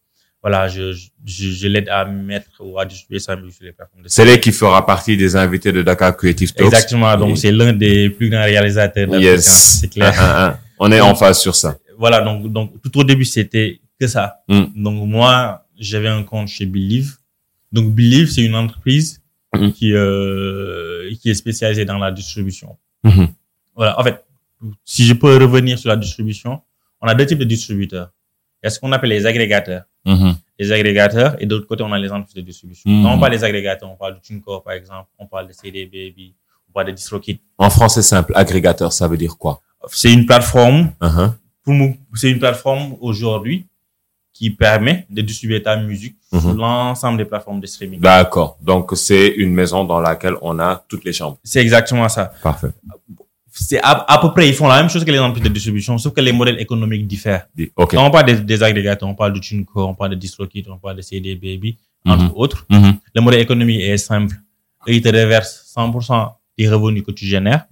[0.40, 4.02] voilà, je, je, je, l'aide à mettre ou à distribuer sa musique sur les plateformes
[4.04, 6.66] de C'est là qui fera partie des invités de Dakar Creative Talks.
[6.66, 9.78] Exactement, donc Et- c'est l'un des plus grands réalisateurs d'Afrique, Yes.
[9.80, 10.14] c'est clair.
[10.20, 10.58] Un, un, un.
[10.78, 11.76] On est en phase sur ça.
[11.98, 14.42] Voilà, donc, donc tout au début, c'était que ça.
[14.48, 14.64] Mm.
[14.76, 17.16] Donc moi, j'avais un compte chez Believe.
[17.72, 19.20] Donc Believe, c'est une entreprise
[19.60, 19.72] Mm.
[19.72, 22.76] qui, euh, qui est spécialisée dans la distribution.
[23.04, 23.28] Mhm.
[23.76, 24.24] Voilà, en fait,
[24.84, 26.60] si je peux revenir sur la distribution,
[27.00, 28.10] on a deux types de distributeurs.
[28.62, 29.82] Il y a ce qu'on appelle les agrégateurs.
[30.06, 30.36] Mhm.
[30.58, 32.88] Les agrégateurs, et d'autre côté, on a les entreprises de distribution.
[32.90, 33.02] Mm.
[33.02, 35.84] Quand on parle des agrégateurs, on parle de TuneCore, par exemple, on parle de CD
[35.86, 36.34] Baby,
[36.68, 37.38] on parle de DistroKid.
[37.58, 39.60] En français simple, agrégateur, ça veut dire quoi?
[39.88, 41.32] C'est une plateforme uh nous,
[42.14, 43.66] c'est une plateforme aujourd'hui
[44.32, 46.56] qui permet de distribuer ta musique sur Mhm.
[46.58, 48.00] l'ensemble des plateformes de streaming.
[48.00, 48.58] D'accord.
[48.60, 51.38] Donc c'est une maison dans laquelle on a toutes les chambres.
[51.44, 52.32] C'est exactement ça.
[52.42, 52.68] Parfait.
[53.52, 55.96] C'est à, à peu près, ils font la même chose que les entreprises de distribution,
[55.98, 57.46] sauf que les modèles économiques diffèrent.
[57.56, 57.94] Dit- Ok.
[57.94, 60.78] Quand on parle des, des agrégateurs, on parle de TuneCore, on parle de DistroKid, on
[60.78, 62.32] parle de CD Baby, entre Mhm.
[62.34, 62.66] autres.
[62.68, 62.94] Mhm.
[63.14, 64.34] Le modèle économique est simple.
[64.88, 67.66] Ils te reversent 100% des revenus que tu génères.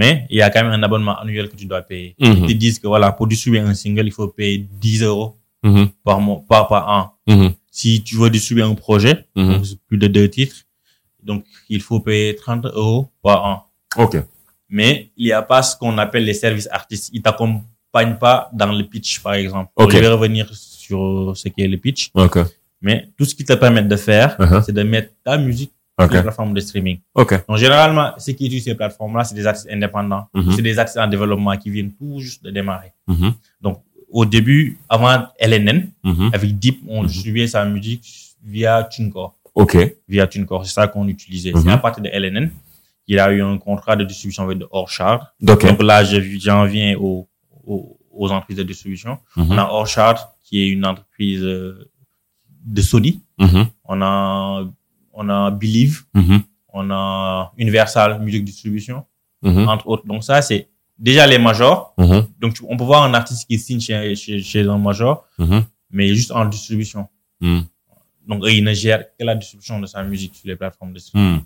[0.00, 2.14] Mais il y a quand même un abonnement annuel que tu dois payer.
[2.20, 2.32] Mhm.
[2.38, 5.30] Ils te disent que voilà, pour distribuer un single, il faut payer 10 euros
[5.62, 5.88] Mhm.
[6.04, 7.02] par mois, par, par an.
[7.26, 7.52] Mhm.
[7.70, 9.14] Si tu veux distribuer un projet,
[9.88, 10.56] plus de deux titres,
[11.22, 13.56] donc il faut payer 30 euros par an.
[13.96, 14.16] Ok.
[14.68, 17.10] Mais il n'y a pas ce qu'on appelle les services artistes.
[17.12, 19.70] Ils t'accompagnent pas dans le pitch, par exemple.
[19.76, 19.92] Ok.
[19.92, 22.10] Je vais revenir sur ce qu'est le pitch.
[22.14, 22.38] Ok.
[22.82, 24.62] Mais tout ce qu'ils te permettent de faire, Uh-huh.
[24.64, 26.06] c'est de mettre ta musique Ok.
[26.08, 26.98] sur les plateformes de streaming.
[27.48, 30.26] Donc, généralement, ceux qui utilisent ces plateformes-là, c'est des artistes indépendants.
[30.34, 30.52] Mhm.
[30.52, 32.92] C'est des artistes en développement qui viennent tout juste de démarrer.
[33.06, 33.32] Mhm.
[33.60, 36.30] Donc, au début, avant LNN, Mhm.
[36.32, 39.34] avec Deep, on distribuait sa musique via TuneCore.
[39.54, 39.76] Ok.
[40.08, 41.52] Via TuneCore, c'est ça qu'on utilisait.
[41.62, 42.50] C'est à partir de LNN
[43.06, 45.34] qu'il a eu un contrat de distribution avec Orchard.
[45.48, 45.64] Ok.
[45.66, 47.28] Donc là, je- j'en viens aux,
[47.64, 49.18] aux, aux entreprises de distribution.
[49.36, 51.88] On a Orchard, qui est une entreprise euh,
[52.64, 53.20] de Sony.
[53.38, 54.64] On a
[55.14, 56.42] on a Believe, Mhm.
[56.72, 59.04] on a Universal Music Distribution,
[59.42, 59.68] Mhm.
[59.68, 60.06] entre autres.
[60.06, 61.94] Donc ça, c'est déjà les majors.
[61.98, 62.26] Mhm.
[62.40, 65.24] Donc on peut voir un artiste qui signe chez, chez, chez un major,
[65.90, 67.08] mais juste en distribution.
[68.26, 70.98] Donc eux, ils ne gèrent que la distribution de sa musique sur les plateformes de
[70.98, 71.42] streaming.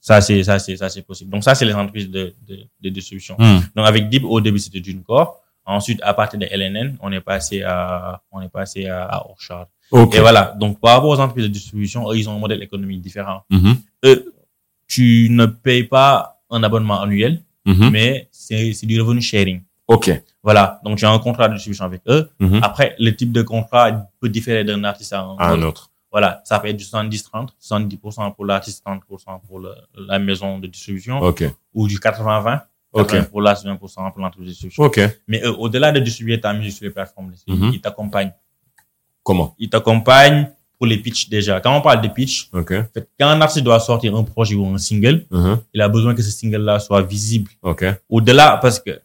[0.00, 1.30] Ça, c'est ça, c'est ça, c'est possible.
[1.30, 3.36] Donc ça, c'est les entreprises de, de, de distribution.
[3.74, 5.02] Donc avec Deep, au début, c'était d'une.
[5.66, 9.66] Ensuite, à partir de LNN, on est passé à, on est passé à, à Orchard.
[10.02, 10.14] Ok.
[10.16, 10.54] Et voilà.
[10.58, 13.42] Donc, par rapport aux entreprises de distribution, eux, ils ont un modèle économique différent.
[13.50, 13.76] Mhm.
[14.04, 14.34] Eux,
[14.86, 17.90] tu ne payes pas un abonnement annuel, Mhm.
[17.90, 19.62] mais c'est, du revenu sharing.
[19.88, 20.10] Ok.
[20.42, 20.80] Voilà.
[20.84, 22.28] Donc, tu as un contrat de distribution avec eux.
[22.40, 22.60] Mhm.
[22.62, 25.68] Après, le type de contrat peut différer d'un artiste à un À un autre.
[25.68, 25.90] autre.
[26.12, 26.42] Voilà.
[26.44, 31.18] Ça peut être du 70-30, 70% pour l'artiste, 30% pour le- la maison de distribution,
[31.20, 31.44] Ok.
[31.74, 33.08] ou du 80-20, Ok.
[33.08, 34.84] 80 pour l'artiste, 20% pour l'entreprise de distribution.
[34.84, 35.00] Ok.
[35.26, 37.70] Mais eux, au-delà de distribuer ta musique sur les plateformes Mhm.
[37.74, 38.32] ils t'accompagnent.
[39.24, 39.54] Comment?
[39.58, 41.60] Ils t'accompagnent pour les pitchs déjà.
[41.60, 42.72] Quand on parle de pitch, Ok.
[42.72, 45.58] en fait, quand un artiste doit sortir un projet ou un single, Mhm.
[45.72, 47.50] il a besoin que ce single-là soit visible.
[47.62, 47.84] Ok.
[48.08, 49.00] Au-delà, parce que,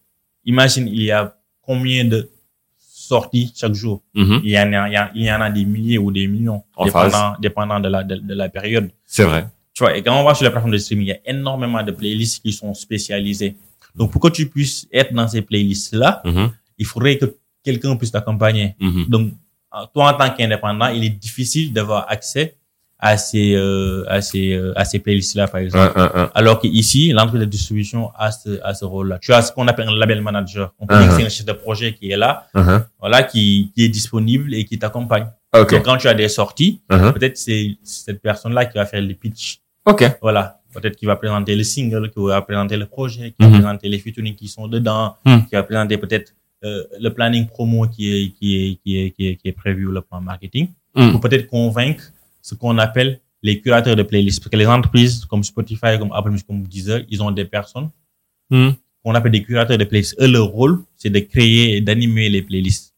[0.46, 2.30] imagine, il y a combien de
[2.78, 4.02] sorties chaque jour?
[4.14, 4.42] Mhm.
[4.44, 6.86] Il y en a, il y il en a des milliers ou des millions, En
[6.86, 8.92] dépendant, dépendant de la, de, de la période.
[9.06, 9.48] C'est vrai.
[9.74, 11.82] Tu vois, et quand on va sur les plateformes de streaming, il y a énormément
[11.84, 13.56] de playlists qui sont spécialisées.
[13.96, 16.52] Donc, pour que tu puisses être dans ces playlists-là, Mhm.
[16.78, 18.76] il faudrait que quelqu'un puisse t'accompagner.
[19.08, 19.32] Donc,
[19.94, 22.56] toi, en tant qu'indépendant, il est difficile d'avoir accès
[23.02, 25.94] à ces, euh, à ces, euh, à ces playlists-là, par exemple.
[25.98, 26.32] Un, un, un.
[26.36, 29.20] Alors qu'ici, l'entreprise de distribution a ce, a ce rôle-là.
[29.22, 30.74] Tu as ce qu'on appelle un label manager.
[30.80, 31.00] On peut Uh-huh.
[31.04, 32.84] dire que c'est un chef de projet qui est là, Mhm.
[33.00, 35.28] voilà, qui, qui est disponible et qui t'accompagne.
[35.56, 35.72] Ok.
[35.72, 37.14] Donc, quand tu as des sorties, Mhm.
[37.14, 39.60] peut-être c'est cette personne-là qui va faire les pitchs.
[39.86, 40.04] Ok.
[40.22, 40.58] Voilà.
[40.74, 43.54] Peut-être qu'il va présenter le single, qui va présenter le projet, qui va Mhm.
[43.54, 45.46] présenter les featuring qui sont dedans, Mhm.
[45.48, 49.28] qui va présenter peut-être euh, le planning promo qui est, qui est, qui est, qui
[49.28, 50.68] est, qui est prévu le plan marketing.
[50.96, 51.12] Mhm.
[51.12, 52.04] Pour peut-être convaincre
[52.42, 54.40] ce qu'on appelle les curateurs de playlists.
[54.42, 57.90] Parce que les entreprises comme Spotify, comme Apple Music, comme Deezer, ils ont des personnes
[58.50, 58.74] Mhm.
[59.04, 60.16] qu'on appelle des curateurs de playlists.
[60.20, 62.94] Eux, leur rôle, c'est de créer et d'animer les playlists.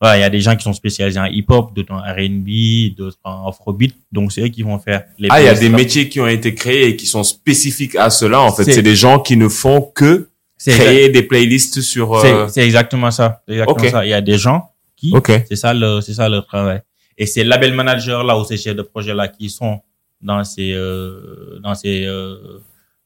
[0.00, 3.18] Voilà, il y a des gens qui sont spécialisés en hip-hop, d'autres en R&B, d'autres
[3.22, 3.94] en afrobeat.
[4.10, 5.60] Donc, c'est eux qui vont faire les Ah, il y a playlists.
[5.60, 8.40] des métiers qui ont été créés et qui sont spécifiques à cela.
[8.40, 10.29] En fait, C'est- c'est des gens qui ne font que
[10.62, 12.20] C'est créer des playlists sur.
[12.20, 13.42] C'est euh, c'est exactement ça.
[13.48, 14.04] C'est exactement ça.
[14.04, 15.12] Il y a des gens qui,
[15.48, 16.82] c'est ça leur, c'est ça leur travail.
[17.16, 19.80] Et ces label managers là ou ces chefs de projet là qui sont
[20.20, 22.36] dans ces, euh, dans ces, euh,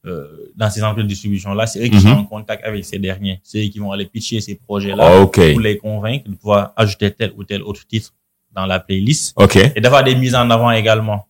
[0.05, 2.01] euh, dans ces entreprises de distribution là, c'est eux qui Mhm.
[2.01, 3.39] sont en contact avec ces derniers.
[3.43, 5.39] C'est eux qui vont aller pitcher ces projets là Ah, ok.
[5.53, 8.11] pour les convaincre de pouvoir ajouter tel ou tel autre titre
[8.53, 9.33] dans la playlist
[9.75, 11.25] et d'avoir des mises en avant également.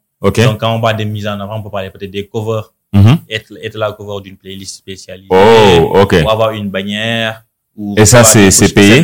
[0.45, 3.17] Donc quand on parle des mises en avant, on peut parler peut-être des covers, Mhm.
[3.29, 5.93] être, être la cover d'une playlist spécialisée Oh,
[6.23, 7.43] ou avoir une bannière.
[7.75, 9.03] Ou Et ça, c'est- payé?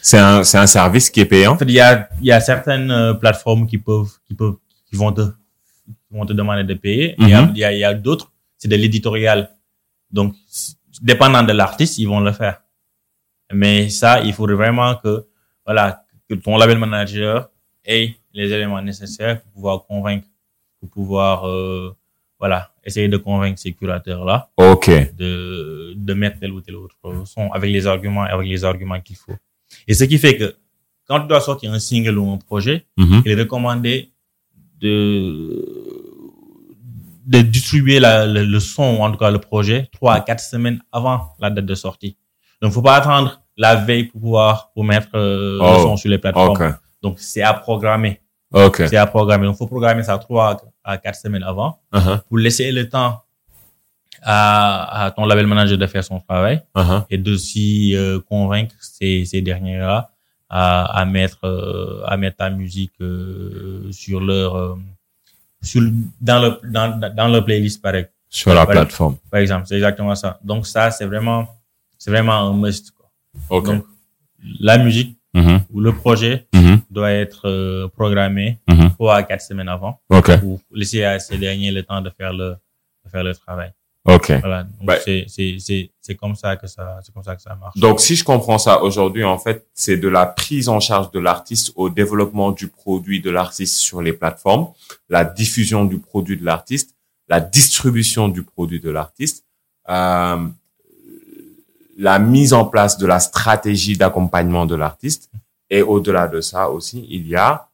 [0.00, 1.56] C'est un, un service qui est payant?
[1.62, 4.56] Il y a, il y a certaines euh, plateformes qui peuvent, qui peuvent,
[4.88, 7.14] qui vont te, qui vont te demander de payer.
[7.18, 7.56] Il y a, Mhm.
[7.56, 9.50] y a, il y a d'autres, c'est de l'éditorial.
[10.10, 10.34] Donc,
[11.02, 12.60] dépendant de l'artiste, ils vont le faire.
[13.52, 15.26] Mais ça, il faudrait vraiment que,
[15.64, 17.48] voilà, que ton label manager
[17.84, 20.26] ait les éléments nécessaires pour pouvoir convaincre,
[20.80, 21.96] pour pouvoir, euh,
[22.44, 24.50] voilà, essayer de convaincre ces curateurs-là
[25.16, 29.16] de, de mettre tel ou tel autre son avec les arguments, avec les arguments qu'il
[29.16, 29.32] faut.
[29.88, 30.54] Et ce qui fait que
[31.08, 33.22] quand tu dois sortir un single ou un projet, Mhm.
[33.24, 34.10] il est recommandé
[34.78, 35.64] de,
[37.26, 40.40] de distribuer la, le, le son, ou en tout cas le projet, trois à quatre
[40.40, 42.16] semaines avant la date de sortie.
[42.60, 46.10] Donc, faut pas attendre la veille pour pouvoir, pour mettre euh, Oh, le son sur
[46.10, 46.52] les plateformes.
[47.02, 48.20] Donc, c'est à programmer.
[48.54, 48.76] Ok.
[48.88, 49.44] C'est à programmer.
[49.46, 52.20] Donc, faut programmer ça trois à quatre semaines avant Uh-huh.
[52.28, 53.20] pour laisser le temps
[54.22, 57.04] à, à ton label manager de faire son travail Uh-huh.
[57.10, 60.10] et d'aussi euh, convaincre ces, ces derniers-là
[60.48, 64.76] à, à mettre euh, à mettre ta musique euh, sur leur euh,
[65.62, 65.82] sur
[66.20, 69.16] dans le dans, dans leur playlist par, ex- Sur la plateforme.
[69.30, 71.48] par exemple c'est exactement ça donc ça c'est vraiment
[71.98, 73.08] c'est vraiment un must quoi.
[73.72, 73.86] Donc
[74.60, 75.16] la musique
[75.74, 75.78] Mhm.
[75.78, 76.80] ou le projet Mhm.
[76.90, 78.90] doit être euh, programmé Mhm.
[78.92, 80.38] trois à quatre semaines avant Ok.
[80.40, 82.56] pour laisser à ces derniers le temps de faire le
[83.04, 83.70] de faire le travail
[84.06, 84.30] Ok.
[84.40, 85.00] voilà Ouais.
[85.04, 88.00] c'est c'est c'est c'est comme ça que ça c'est comme ça que ça marche Donc,
[88.00, 91.72] si je comprends ça aujourd'hui, en fait, c'est de la prise en charge de l'artiste
[91.76, 94.68] au développement du produit de l'artiste sur les plateformes,
[95.08, 96.94] la diffusion du produit de l'artiste,
[97.28, 99.44] la distribution du produit de l'artiste,
[99.88, 100.46] euh,
[101.96, 105.30] la mise en place de la stratégie d'accompagnement de l'artiste.
[105.70, 107.68] Et au-delà de ça aussi, il y a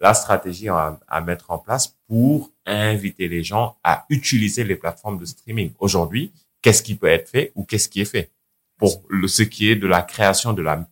[0.00, 5.18] la stratégie à, à mettre en place pour inviter les gens à utiliser les plateformes
[5.18, 5.72] de streaming.
[5.78, 8.30] Aujourd'hui, qu'est-ce qui peut être fait ou qu'est-ce qui est fait
[8.78, 10.86] pour le, ce qui est de la création de la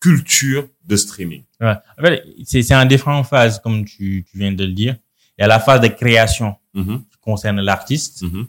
[0.00, 1.42] culture de streaming?
[1.60, 1.74] Ouais.
[1.98, 4.96] En fait, c'est en différentes phases, comme tu, tu viens de le dire.
[5.36, 7.04] Il y a la phase de création Mhm.
[7.10, 8.22] qui concerne l'artiste.
[8.22, 8.46] Mhm.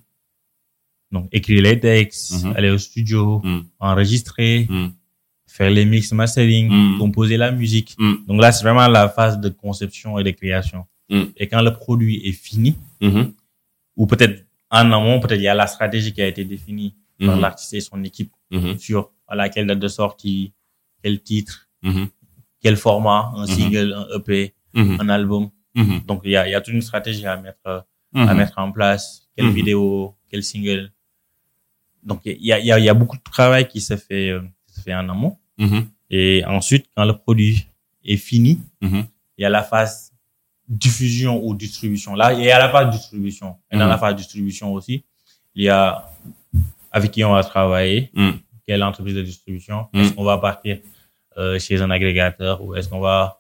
[1.12, 2.54] Donc, écrire les textes, Mhm.
[2.56, 3.66] aller au studio, Mhm.
[3.80, 4.94] enregistrer, Mhm.
[5.60, 6.98] Faire les mix mastering, Mhm.
[7.00, 7.92] composer la musique.
[8.00, 8.18] Mhm.
[8.28, 10.86] Donc là, c'est vraiment la phase de conception et de création.
[11.10, 11.34] Mhm.
[11.38, 13.34] Et quand le produit est fini, Mhm.
[13.98, 14.38] ou peut-être
[14.72, 16.96] en amont, peut-être il y a la stratégie qui a été définie
[17.26, 17.42] par Mhm.
[17.42, 18.80] l'artiste et son équipe Mhm.
[18.80, 20.54] sur voilà, quelle date de sortie,
[21.04, 21.68] quel titre,
[22.62, 25.50] quel format, un single, un EP, un album.
[26.08, 27.82] Donc il y a, il y a toute une stratégie à mettre euh,
[28.30, 30.92] à mettre en place, quelle vidéo, quel single.
[32.04, 34.30] Donc il y a, il y, a, y a beaucoup de travail qui se fait
[34.32, 35.38] euh, qui se fait en amont.
[35.60, 35.88] Mhm.
[36.10, 37.68] Et ensuite, quand le produit
[38.04, 39.06] est fini, Mhm.
[39.38, 40.12] il y a la phase
[40.68, 42.16] diffusion ou distribution.
[42.16, 43.56] Là, il y a la phase distribution.
[43.72, 43.90] Et dans Mhm.
[43.90, 45.04] la phase distribution aussi,
[45.56, 46.10] il y a
[46.92, 48.12] avec qui on va travailler,
[48.66, 49.88] quelle entreprise de distribution.
[49.94, 50.80] Est-ce qu'on va partir
[51.38, 53.40] euh, chez un agrégateur ou est-ce qu'on va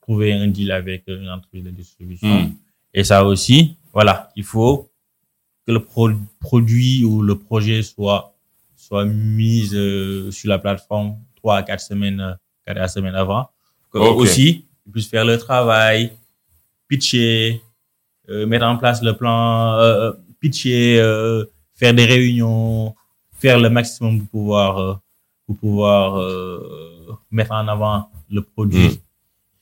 [0.00, 2.52] trouver un deal avec une entreprise de distribution.
[2.94, 4.90] Et ça aussi, voilà, il faut
[5.66, 8.34] que le pro- produit ou le projet soit
[8.76, 12.32] soit mis euh, sur la plateforme trois à quatre semaines, euh,
[12.66, 13.48] quatre à semaines avant.
[13.92, 14.18] Que Ok.
[14.20, 16.12] Aussi, ils puissent faire le travail,
[16.88, 17.60] pitcher,
[18.28, 22.94] euh, mettre en place le plan, euh, pitcher, euh, faire des réunions,
[23.38, 25.00] faire le maximum pour pouvoir
[25.46, 26.06] pour pouvoir
[27.30, 28.88] mettre en avant le produit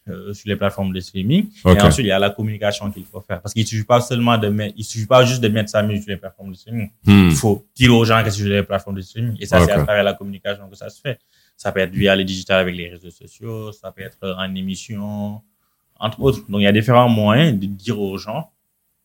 [0.06, 0.12] Mm.
[0.12, 1.48] euh, sur les plateformes de streaming.
[1.66, 3.40] Et ensuite, il y a la communication qu'il faut faire.
[3.40, 6.02] Parce qu'il suffit pas seulement de mettre, il suffit pas juste de mettre sa musique
[6.04, 6.90] sur les plateformes de streaming.
[7.06, 7.28] Mhm.
[7.30, 9.36] Il faut dire aux gens que c'est sur les plateformes de streaming.
[9.40, 9.78] Et ça, c'est Ok.
[9.78, 11.18] à travers la communication que ça se fait.
[11.62, 15.42] Ça peut être via les digital avec les réseaux sociaux, ça peut être en émission,
[15.98, 16.38] entre autres.
[16.48, 18.50] Donc, il y a différents moyens de dire aux gens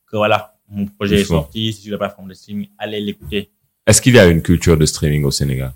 [0.10, 3.52] que voilà, mon projet est sorti, c'est sur la plateforme de streaming, allez l'écouter.
[3.86, 5.74] Est-ce qu'il y a une culture de streaming au Sénégal?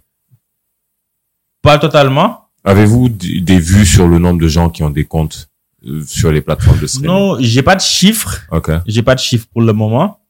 [1.62, 2.46] Pas totalement.
[2.63, 5.50] Avez-vous des vues sur le nombre de gens qui ont des comptes
[5.86, 7.12] euh, sur les plateformes de streaming?
[7.12, 8.48] Non, j'ai pas de chiffres.
[8.54, 8.72] Ok.
[8.86, 10.22] J'ai pas de chiffres pour le moment,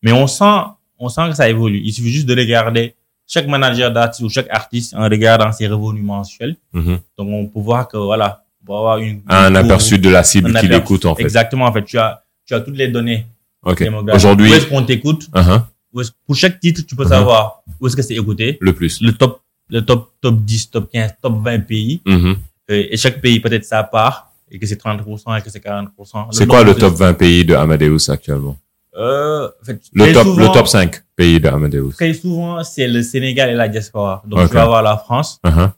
[0.00, 0.62] mais on sent,
[0.98, 1.82] on sent que ça évolue.
[1.84, 2.94] Il suffit juste de regarder
[3.28, 6.56] chaque manager d'artiste ou chaque artiste en regardant ses revenus mensuels.
[6.72, 6.98] Mhm.
[7.18, 10.52] Donc, on peut voir que, voilà, on va avoir une, Un aperçu de la cible
[10.58, 11.22] qui l'écoute en fait.
[11.22, 13.26] Exactement, en fait, tu as, tu as toutes les données
[13.64, 13.84] Ok.
[14.14, 15.28] Aujourd'hui, Où est-ce qu'on t'écoute?
[15.34, 15.62] uh-huh,
[15.92, 17.08] Où est-ce- pour chaque titre, tu peux Mhm.
[17.10, 18.56] savoir où est-ce que c'est écouté.
[18.60, 19.00] le plus.
[19.02, 22.00] Le top, le top, top 10, top 15, top 20 pays.
[22.06, 22.36] Mhm.
[22.70, 24.26] Euh, Et chaque pays peut-être sa part.
[24.50, 26.28] Et que c'est 30% et que c'est 40%.
[26.30, 28.56] C'est quoi le top 20 pays de Amadeus actuellement?
[28.96, 31.90] Euh, en fait, Le top, souvent- le top 5 pays de Amadeus.
[32.00, 34.22] Très souvent, c'est le Sénégal et la diaspora.
[34.26, 35.70] Donc, tu vas avoir la France, Uh-huh.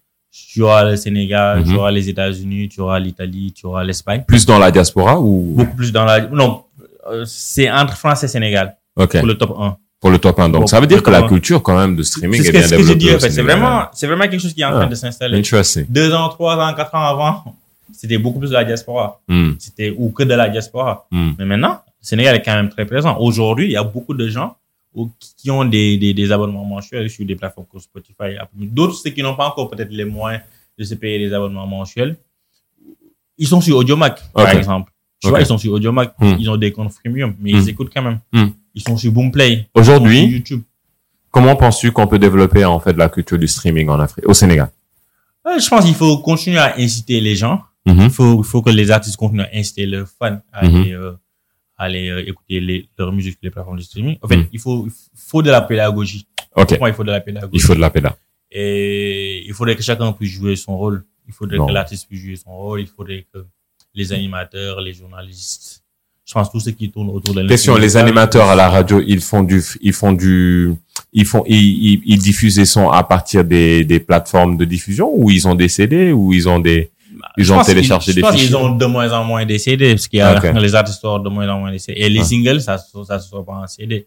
[0.52, 1.78] tu auras le Sénégal, tu Mhm.
[1.78, 4.22] auras les États-Unis, tu auras l'Italie, tu auras l'Espagne.
[4.28, 5.54] Plus dans la diaspora ou?
[5.56, 6.20] Beaucoup plus dans la...
[6.20, 6.50] Non,
[7.10, 9.76] euh, c'est entre France et Sénégal pour le top 1.
[10.00, 10.48] Pour le top 1.
[10.50, 12.58] Donc Pour- ça veut dire que la culture quand même de streaming C'est est que,
[12.58, 13.30] bien ce développée au en fait.
[13.30, 14.80] C'est vraiment, c'est vraiment quelque chose qui est en Ah.
[14.80, 15.38] train de s'installer.
[15.38, 15.84] Interesting.
[15.88, 17.34] Deux ans, trois ans, quatre ans avant,
[17.92, 19.20] c'était beaucoup plus de la diaspora.
[19.28, 19.52] Hmm.
[19.58, 21.06] C'était, ou que de la diaspora.
[21.10, 21.32] Hmm.
[21.38, 23.16] Mais maintenant, le Sénégal est quand même très présent.
[23.18, 24.56] Aujourd'hui, il y a beaucoup de gens
[24.94, 28.36] au- qui ont des, des, des abonnements mensuels sur des plateformes comme Spotify.
[28.54, 30.42] D'autres, ceux qui n'ont pas encore peut-être les moyens
[30.78, 32.16] de se payer des abonnements mensuels,
[33.38, 34.92] ils sont sur Audiomack, par exemple.
[35.20, 35.30] Tu Ok.
[35.32, 36.36] vois, ils sont sur Audiomack, Hmm.
[36.38, 37.56] ils ont des comptes freemium, mais Hmm.
[37.58, 38.20] ils écoutent quand même.
[38.32, 38.48] Hmm.
[38.74, 40.62] Ils sont sur Boomplay, Aujourd'hui, YouTube.
[41.30, 44.70] comment penses-tu qu'on peut développer en fait la culture du streaming en Afrique, au Sénégal?
[45.44, 47.62] Ouais, je pense qu'il faut continuer à inciter les gens.
[47.86, 48.00] Mhm.
[48.04, 50.74] Il faut, faut que les artistes continuent à inciter leurs fans à Mhm.
[50.76, 51.12] aller, euh,
[51.80, 54.16] aller euh, écouter les, leur musique sur les plateformes de streaming.
[54.22, 54.46] En fait, Mhm.
[54.52, 56.26] il faut, il faut de la pédagogie.
[56.56, 56.68] Ok.
[56.68, 57.50] Pour moi, il faut de la pédagogie.
[57.54, 58.14] Il faut de la pédale.
[58.50, 61.04] Et il faudrait que chacun puisse jouer son rôle.
[61.26, 61.66] Il faudrait Non.
[61.66, 62.80] que l'artiste puisse jouer son rôle.
[62.80, 63.40] Il faudrait que
[63.94, 65.82] les animateurs, les journalistes,
[66.26, 69.20] je pense tous ceux qui tournent autour de Question, les animateurs à la radio, ils
[69.20, 70.72] font du, ils font du,
[71.12, 71.56] ils font, ils,
[71.94, 75.54] ils, ils diffusent les sons à partir des, des plateformes de diffusion ou ils ont
[75.56, 76.90] des CD ou ils ont des,
[77.36, 78.46] ils ont téléchargé des fichiers.
[78.46, 81.24] qu'ils ont de moins en moins des CD, parce qu'il y a les artistes sortent
[81.24, 82.00] de moins en moins des CD.
[82.00, 82.24] Et les Ah.
[82.24, 84.06] singles, ça, ça se sort pas en CD.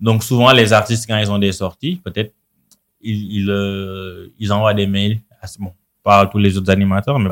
[0.00, 2.32] Donc souvent, les artistes, quand ils ont des sorties, peut-être,
[3.00, 5.20] ils, ils, euh, ils envoient des mails.
[5.40, 7.30] À, bon, pas à tous les autres animateurs, mais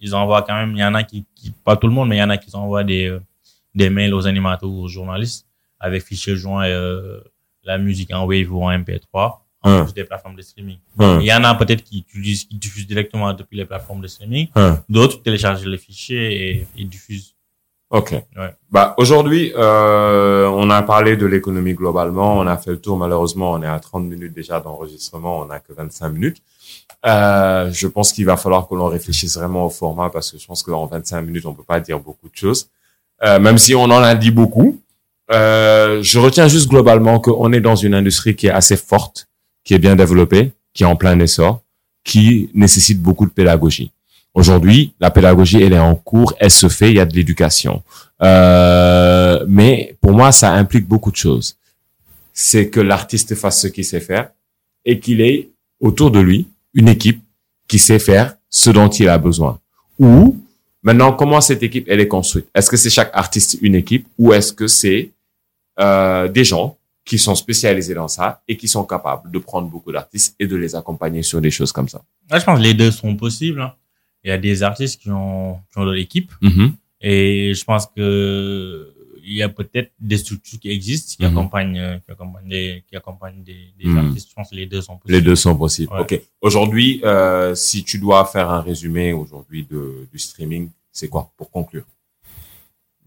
[0.00, 2.16] ils envoient quand même, il y en a qui, qui pas tout le monde, mais
[2.16, 3.20] il y en a qui envoient des, euh,
[3.74, 5.46] des mails aux animateurs ou aux journalistes
[5.80, 7.20] avec fichier joint euh,
[7.64, 9.84] la musique en Wave ou en MP3 en Hein.
[9.84, 10.78] plus des plateformes de streaming.
[10.98, 11.18] Hein.
[11.20, 14.48] Il y en a peut-être qui utilisent, qui diffusent directement depuis les plateformes de streaming.
[14.54, 14.80] Hein.
[14.88, 17.34] D'autres téléchargent les fichiers et ils diffusent.
[17.90, 18.12] Ok.
[18.12, 18.54] Ouais.
[18.70, 22.98] Bah aujourd'hui, euh, on a parlé de l'économie globalement, on a fait le tour.
[22.98, 26.42] Malheureusement, on est à 30 minutes déjà d'enregistrement, on n'a que 25 minutes.
[27.06, 30.46] Euh, je pense qu'il va falloir que l'on réfléchisse vraiment au format parce que je
[30.46, 32.68] pense qu'en 25 minutes, on peut pas dire beaucoup de choses.
[33.24, 34.80] Euh, même si on en a dit beaucoup.
[35.30, 39.28] Euh, je retiens juste globalement qu'on est dans une industrie qui est assez forte,
[39.68, 41.62] qui est bien développée, qui est en plein essor,
[42.02, 43.92] qui nécessite beaucoup de pédagogie.
[44.32, 47.82] Aujourd'hui, la pédagogie, elle est en cours, elle se fait, il y a de l'éducation.
[48.22, 51.58] Euh, mais pour moi, ça implique beaucoup de choses.
[52.32, 54.30] C'est que l'artiste fasse ce qu'il sait faire
[54.86, 55.50] et qu'il ait
[55.80, 57.22] autour de lui une équipe
[57.68, 59.58] qui sait faire ce dont il a besoin.
[59.98, 60.34] Ou
[60.82, 62.46] maintenant, comment cette équipe elle est construite?
[62.54, 65.10] Est-ce que c'est chaque artiste une équipe ou est-ce que c'est
[65.78, 66.77] euh, des gens
[67.08, 70.56] qui sont spécialisés dans ça et qui sont capables de prendre beaucoup d'artistes et de
[70.64, 72.00] les accompagner sur des choses comme ça
[72.40, 73.60] je pense que les deux sont possibles.
[73.62, 73.72] Hein.
[74.24, 76.66] Il y a des artistes qui ont, qui ont de l'équipe Mhm.
[77.00, 78.94] et je pense que
[79.30, 81.30] il y a peut-être des structures qui existent qui Mhm.
[81.38, 83.98] accompagnent, euh, qui accompagnent des, qui accompagnent des, des Mhm.
[83.98, 84.28] artistes.
[84.30, 85.14] Je pense que les deux sont possibles.
[85.18, 85.92] Les deux sont possibles.
[85.92, 86.00] Ouais.
[86.00, 86.12] Ok.
[86.40, 90.64] Aujourd'hui, euh, si tu dois faire un résumé aujourd'hui de du streaming,
[90.98, 91.84] c'est quoi pour conclure?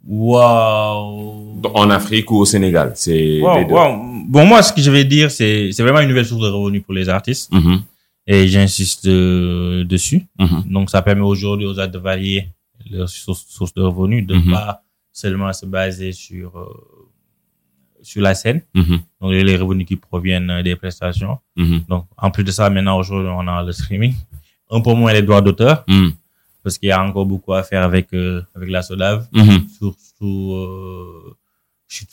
[0.08, 1.62] Waouh.
[1.74, 3.74] En Afrique ou au Sénégal, c'est Wow, les deux.
[3.74, 3.98] wow.
[4.28, 6.84] Bon, moi, ce que je vais dire, c'est, c'est vraiment une nouvelle source de revenus
[6.84, 7.52] pour les artistes.
[7.52, 7.82] Mhm.
[8.28, 10.26] Et j'insiste euh, dessus.
[10.40, 10.64] Mhm.
[10.72, 12.50] Donc, ça permet aujourd'hui aux artistes de varier
[12.90, 14.52] leurs sources, de revenus, de Mhm.
[14.52, 16.68] pas seulement se baser sur, euh,
[18.02, 18.62] sur la scène.
[18.74, 21.38] Donc, les revenus qui proviennent euh, des prestations.
[21.90, 24.14] Donc, en plus de ça, maintenant, aujourd'hui, on a le streaming.
[24.74, 26.14] Un peu moins les droits d'auteur, Mhm.
[26.64, 29.68] Parce qu'il y a encore beaucoup à faire avec, euh, avec la SODAV, Mhm.
[29.78, 31.36] surtout, euh,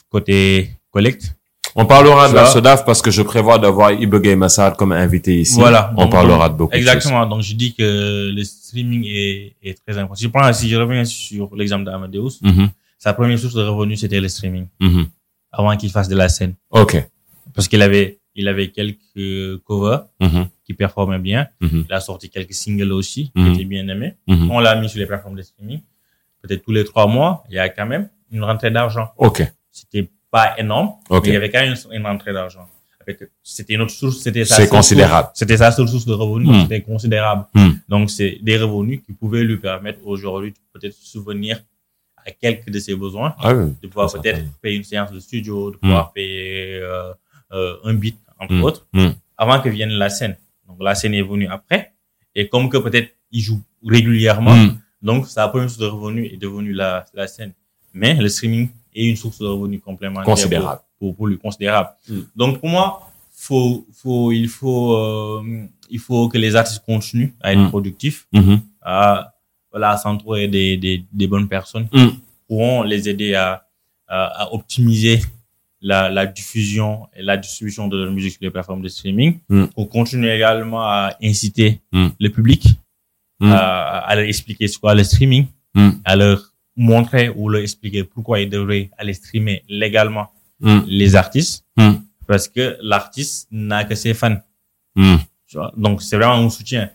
[0.09, 1.35] côté collecte.
[1.75, 2.47] On parlera de la.
[2.47, 5.55] SODAF parce que je prévois d'avoir Ibegay Massad comme invité ici.
[5.59, 5.93] Voilà.
[5.97, 6.79] On Donc, parlera de beaucoup de.
[6.79, 7.25] Exactement.
[7.27, 10.15] Donc, je dis que le streaming est, est très important.
[10.17, 12.71] Si je, prends, si je reviens sur l'exemple d'Amadeus, Mhm.
[12.99, 15.07] sa première source de revenus, c'était le streaming, Mhm.
[15.53, 16.55] avant qu'il fasse de la scène.
[16.71, 17.07] Ok.
[17.55, 20.47] Parce qu'il avait, il avait quelques covers Mhm.
[20.65, 21.49] qui performaient bien.
[21.61, 21.85] Mhm.
[21.89, 23.45] Il a sorti quelques singles aussi, Mhm.
[23.45, 24.15] qui étaient bien aimés.
[24.27, 24.51] Mhm.
[24.51, 25.81] On l'a mis sur les plateformes de streaming.
[26.43, 29.09] Peut-être tous les trois mois, il y a quand même une rentrée d'argent.
[29.17, 29.43] Ok.
[29.73, 32.67] C'était pas énorme, mais il y avait quand même une, une rentrée d'argent.
[33.43, 35.29] C'était une autre source, c'était sa C'est seule considérable.
[35.29, 37.47] source- C'était sa seule source de revenus, c'était considérable.
[37.89, 41.59] Donc c'est des revenus qui pouvaient lui permettre aujourd'hui de peut-être subvenir
[42.27, 43.73] à quelques de ses besoins, Ah oui.
[43.83, 47.13] de pouvoir Très peut-être payer une séance de studio, de pouvoir payer euh,
[47.53, 48.63] euh, un beat entre Hmm.
[48.65, 49.11] autres, Hmm.
[49.37, 50.37] avant que vienne la scène.
[50.67, 51.93] Donc la scène est venue après,
[52.35, 54.79] et comme que peut-être il joue régulièrement, Mhm.
[55.03, 57.53] donc sa première source de revenus est devenue la, la scène.
[57.95, 60.81] Mais le streaming est une source de revenus complémentaire Considérable.
[60.99, 61.91] pour, pour, pour lui considérable.
[62.09, 62.21] Mm.
[62.37, 67.53] Donc pour moi, faut, faut, il faut, euh, il faut que les artistes continuent à
[67.53, 68.27] être productifs,
[68.83, 69.33] à,
[69.71, 73.65] voilà, s'entourer des, des, des bonnes personnes qui pourront les aider à,
[74.07, 75.21] à, à optimiser
[75.81, 79.39] la, la diffusion et la distribution de leur musique sur les plateformes de streaming.
[79.49, 79.67] Mm.
[79.67, 82.09] Pour continuer également à inciter Mm.
[82.19, 82.67] le public
[83.41, 83.53] Mm.
[83.53, 85.47] à, à leur expliquer ce qu'est le streaming,
[86.05, 90.33] à leur montrer ou leur expliquer pourquoi ils devraient aller streamer légalement
[90.89, 91.65] les artistes
[92.27, 94.39] parce que l'artiste n'a que ses fans.
[95.77, 96.91] Donc, c'est vraiment un soutien.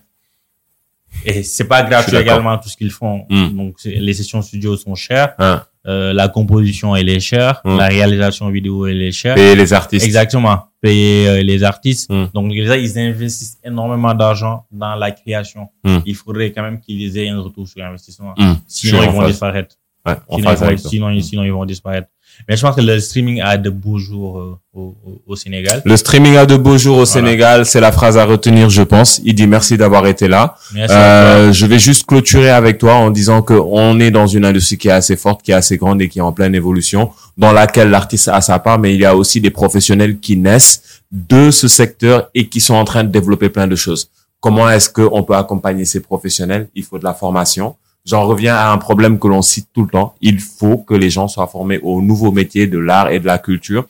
[1.26, 3.26] Et c'est pas gratuit également tout ce qu'ils font.
[3.30, 5.34] Donc, les sessions studio sont chères.
[5.40, 5.64] Hein.
[5.86, 7.62] Euh, la composition, elle est chère.
[7.66, 7.78] Mm.
[7.78, 9.36] La réalisation vidéo, elle est chère.
[9.36, 10.06] Payer les artistes.
[10.06, 10.68] Exactement.
[10.82, 12.10] Payer euh, les artistes.
[12.10, 12.26] Mm.
[12.34, 15.68] Donc, les ils investissent énormément d'argent dans la création.
[15.84, 15.98] Mm.
[16.06, 18.34] Il faudrait quand même qu'ils aient un retour sur investissement.
[18.38, 18.54] Mm.
[18.66, 19.32] Sinon, ils vont phase.
[19.32, 19.76] disparaître.
[20.06, 22.08] Ouais, Sinon, ils vont, sinon, sinon, ils vont disparaître.
[22.48, 25.82] Mais je pense que le streaming a de beaux jours euh, au, au, Sénégal.
[25.86, 27.28] Le streaming a de beaux jours au Voilà.
[27.28, 29.22] Sénégal, c'est la phrase à retenir, je pense.
[29.24, 30.56] Il dit merci d'avoir été là.
[30.74, 30.96] Merci.
[30.96, 34.78] Euh, je vais juste clôturer avec toi en disant que on est dans une industrie
[34.78, 37.52] qui est assez forte, qui est assez grande et qui est en pleine évolution, dans
[37.52, 41.52] laquelle l'artiste a sa part, mais il y a aussi des professionnels qui naissent de
[41.52, 44.10] ce secteur et qui sont en train de développer plein de choses.
[44.40, 46.68] Comment est-ce qu'on peut accompagner ces professionnels?
[46.76, 47.76] Il faut de la formation.
[48.06, 50.16] J'en reviens à un problème que l'on cite tout le temps.
[50.20, 53.38] Il faut que les gens soient formés aux nouveaux métiers de l'art et de la
[53.38, 53.88] culture,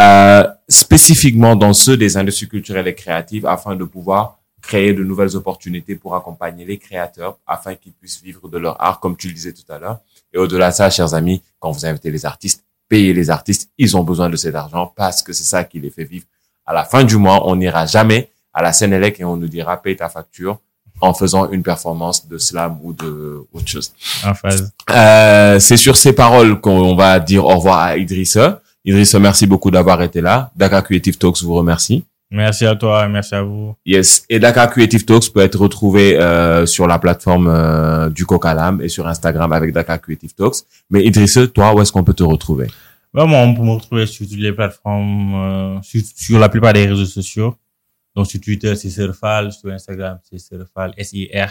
[0.00, 5.36] euh, spécifiquement dans ceux des industries culturelles et créatives, afin de pouvoir créer de nouvelles
[5.36, 9.34] opportunités pour accompagner les créateurs afin qu'ils puissent vivre de leur art, comme tu le
[9.34, 10.00] disais tout à l'heure.
[10.32, 13.70] Et au-delà de ça, chers amis, quand vous invitez les artistes, payez les artistes.
[13.78, 16.26] Ils ont besoin de cet argent parce que c'est ça qui les fait vivre.
[16.66, 19.80] À la fin du mois, on n'ira jamais à la Sénélec et on nous dira
[19.80, 20.58] paye ta facture
[21.02, 23.92] en faisant une performance de slam ou de autre chose.
[24.90, 28.60] Euh, c'est sur ces paroles qu'on va dire au revoir à Idrissa.
[28.84, 30.50] Idrissa, merci beaucoup d'avoir été là.
[30.56, 32.04] Dakar Creative Talks vous remercie.
[32.30, 33.74] Merci à toi, merci à vous.
[33.84, 34.24] Yes.
[34.30, 38.88] Et Dakar Creative Talks peut être retrouvé euh, sur la plateforme euh, du Cocalam et
[38.88, 40.58] sur Instagram avec Dakar Creative Talks.
[40.88, 42.68] Mais Idrissa, toi, où est-ce qu'on peut te retrouver?
[43.12, 46.86] Vraiment, on peut me retrouver sur toutes les plateformes, euh, sur, sur la plupart des
[46.86, 47.56] réseaux sociaux.
[48.14, 49.52] Donc, sur Twitter, c'est Serfal.
[49.52, 50.92] Sur Instagram, c'est Serfal.
[50.96, 51.50] S-I-R,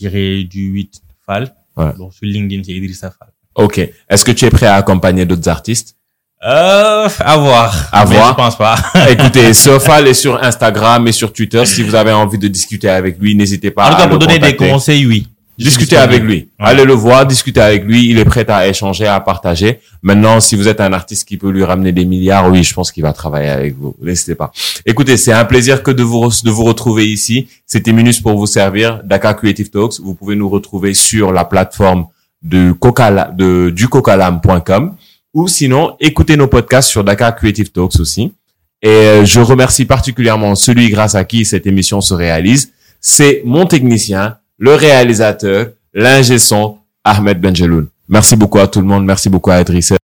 [0.00, 1.54] du 8 Fal.
[1.76, 1.92] Ouais.
[1.96, 3.32] Donc, sur LinkedIn, c'est Idrissa Fall.
[3.54, 3.78] Ok.
[4.08, 5.96] Est-ce que tu es prêt à accompagner d'autres artistes?
[6.44, 7.88] Euh, à voir.
[7.92, 8.30] À Mais voir.
[8.30, 8.76] Je pense pas.
[9.08, 11.64] Écoutez, Sofal est sur Instagram et sur Twitter.
[11.66, 14.10] Si vous avez envie de discuter avec lui, n'hésitez pas En tout à cas, le
[14.10, 15.28] pour donner des conseils, oui.
[15.62, 16.34] Discutez avec lui.
[16.34, 16.66] Ouais.
[16.66, 18.08] Allez le voir, discutez avec lui.
[18.08, 19.80] Il est prêt à échanger, à partager.
[20.02, 22.92] Maintenant, si vous êtes un artiste qui peut lui ramener des milliards, oui, je pense
[22.92, 23.94] qu'il va travailler avec vous.
[24.02, 24.52] N'hésitez pas.
[24.86, 27.48] Écoutez, c'est un plaisir que de vous, de vous retrouver ici.
[27.66, 29.00] C'était Minus pour vous servir.
[29.04, 30.00] Dakar Creative Talks.
[30.00, 32.06] Vous pouvez nous retrouver sur la plateforme
[32.42, 34.94] de Coca, de, du cocalam.com
[35.34, 38.34] ou sinon, écoutez nos podcasts sur Dakar Creative Talks aussi.
[38.82, 42.72] Et euh, je remercie particulièrement celui grâce à qui cette émission se réalise.
[43.00, 47.88] C'est mon technicien, le réalisateur, l'ingé son, Ahmed Benjeloun.
[48.08, 49.04] Merci beaucoup à tout le monde.
[49.04, 49.96] Merci beaucoup à Idrissa.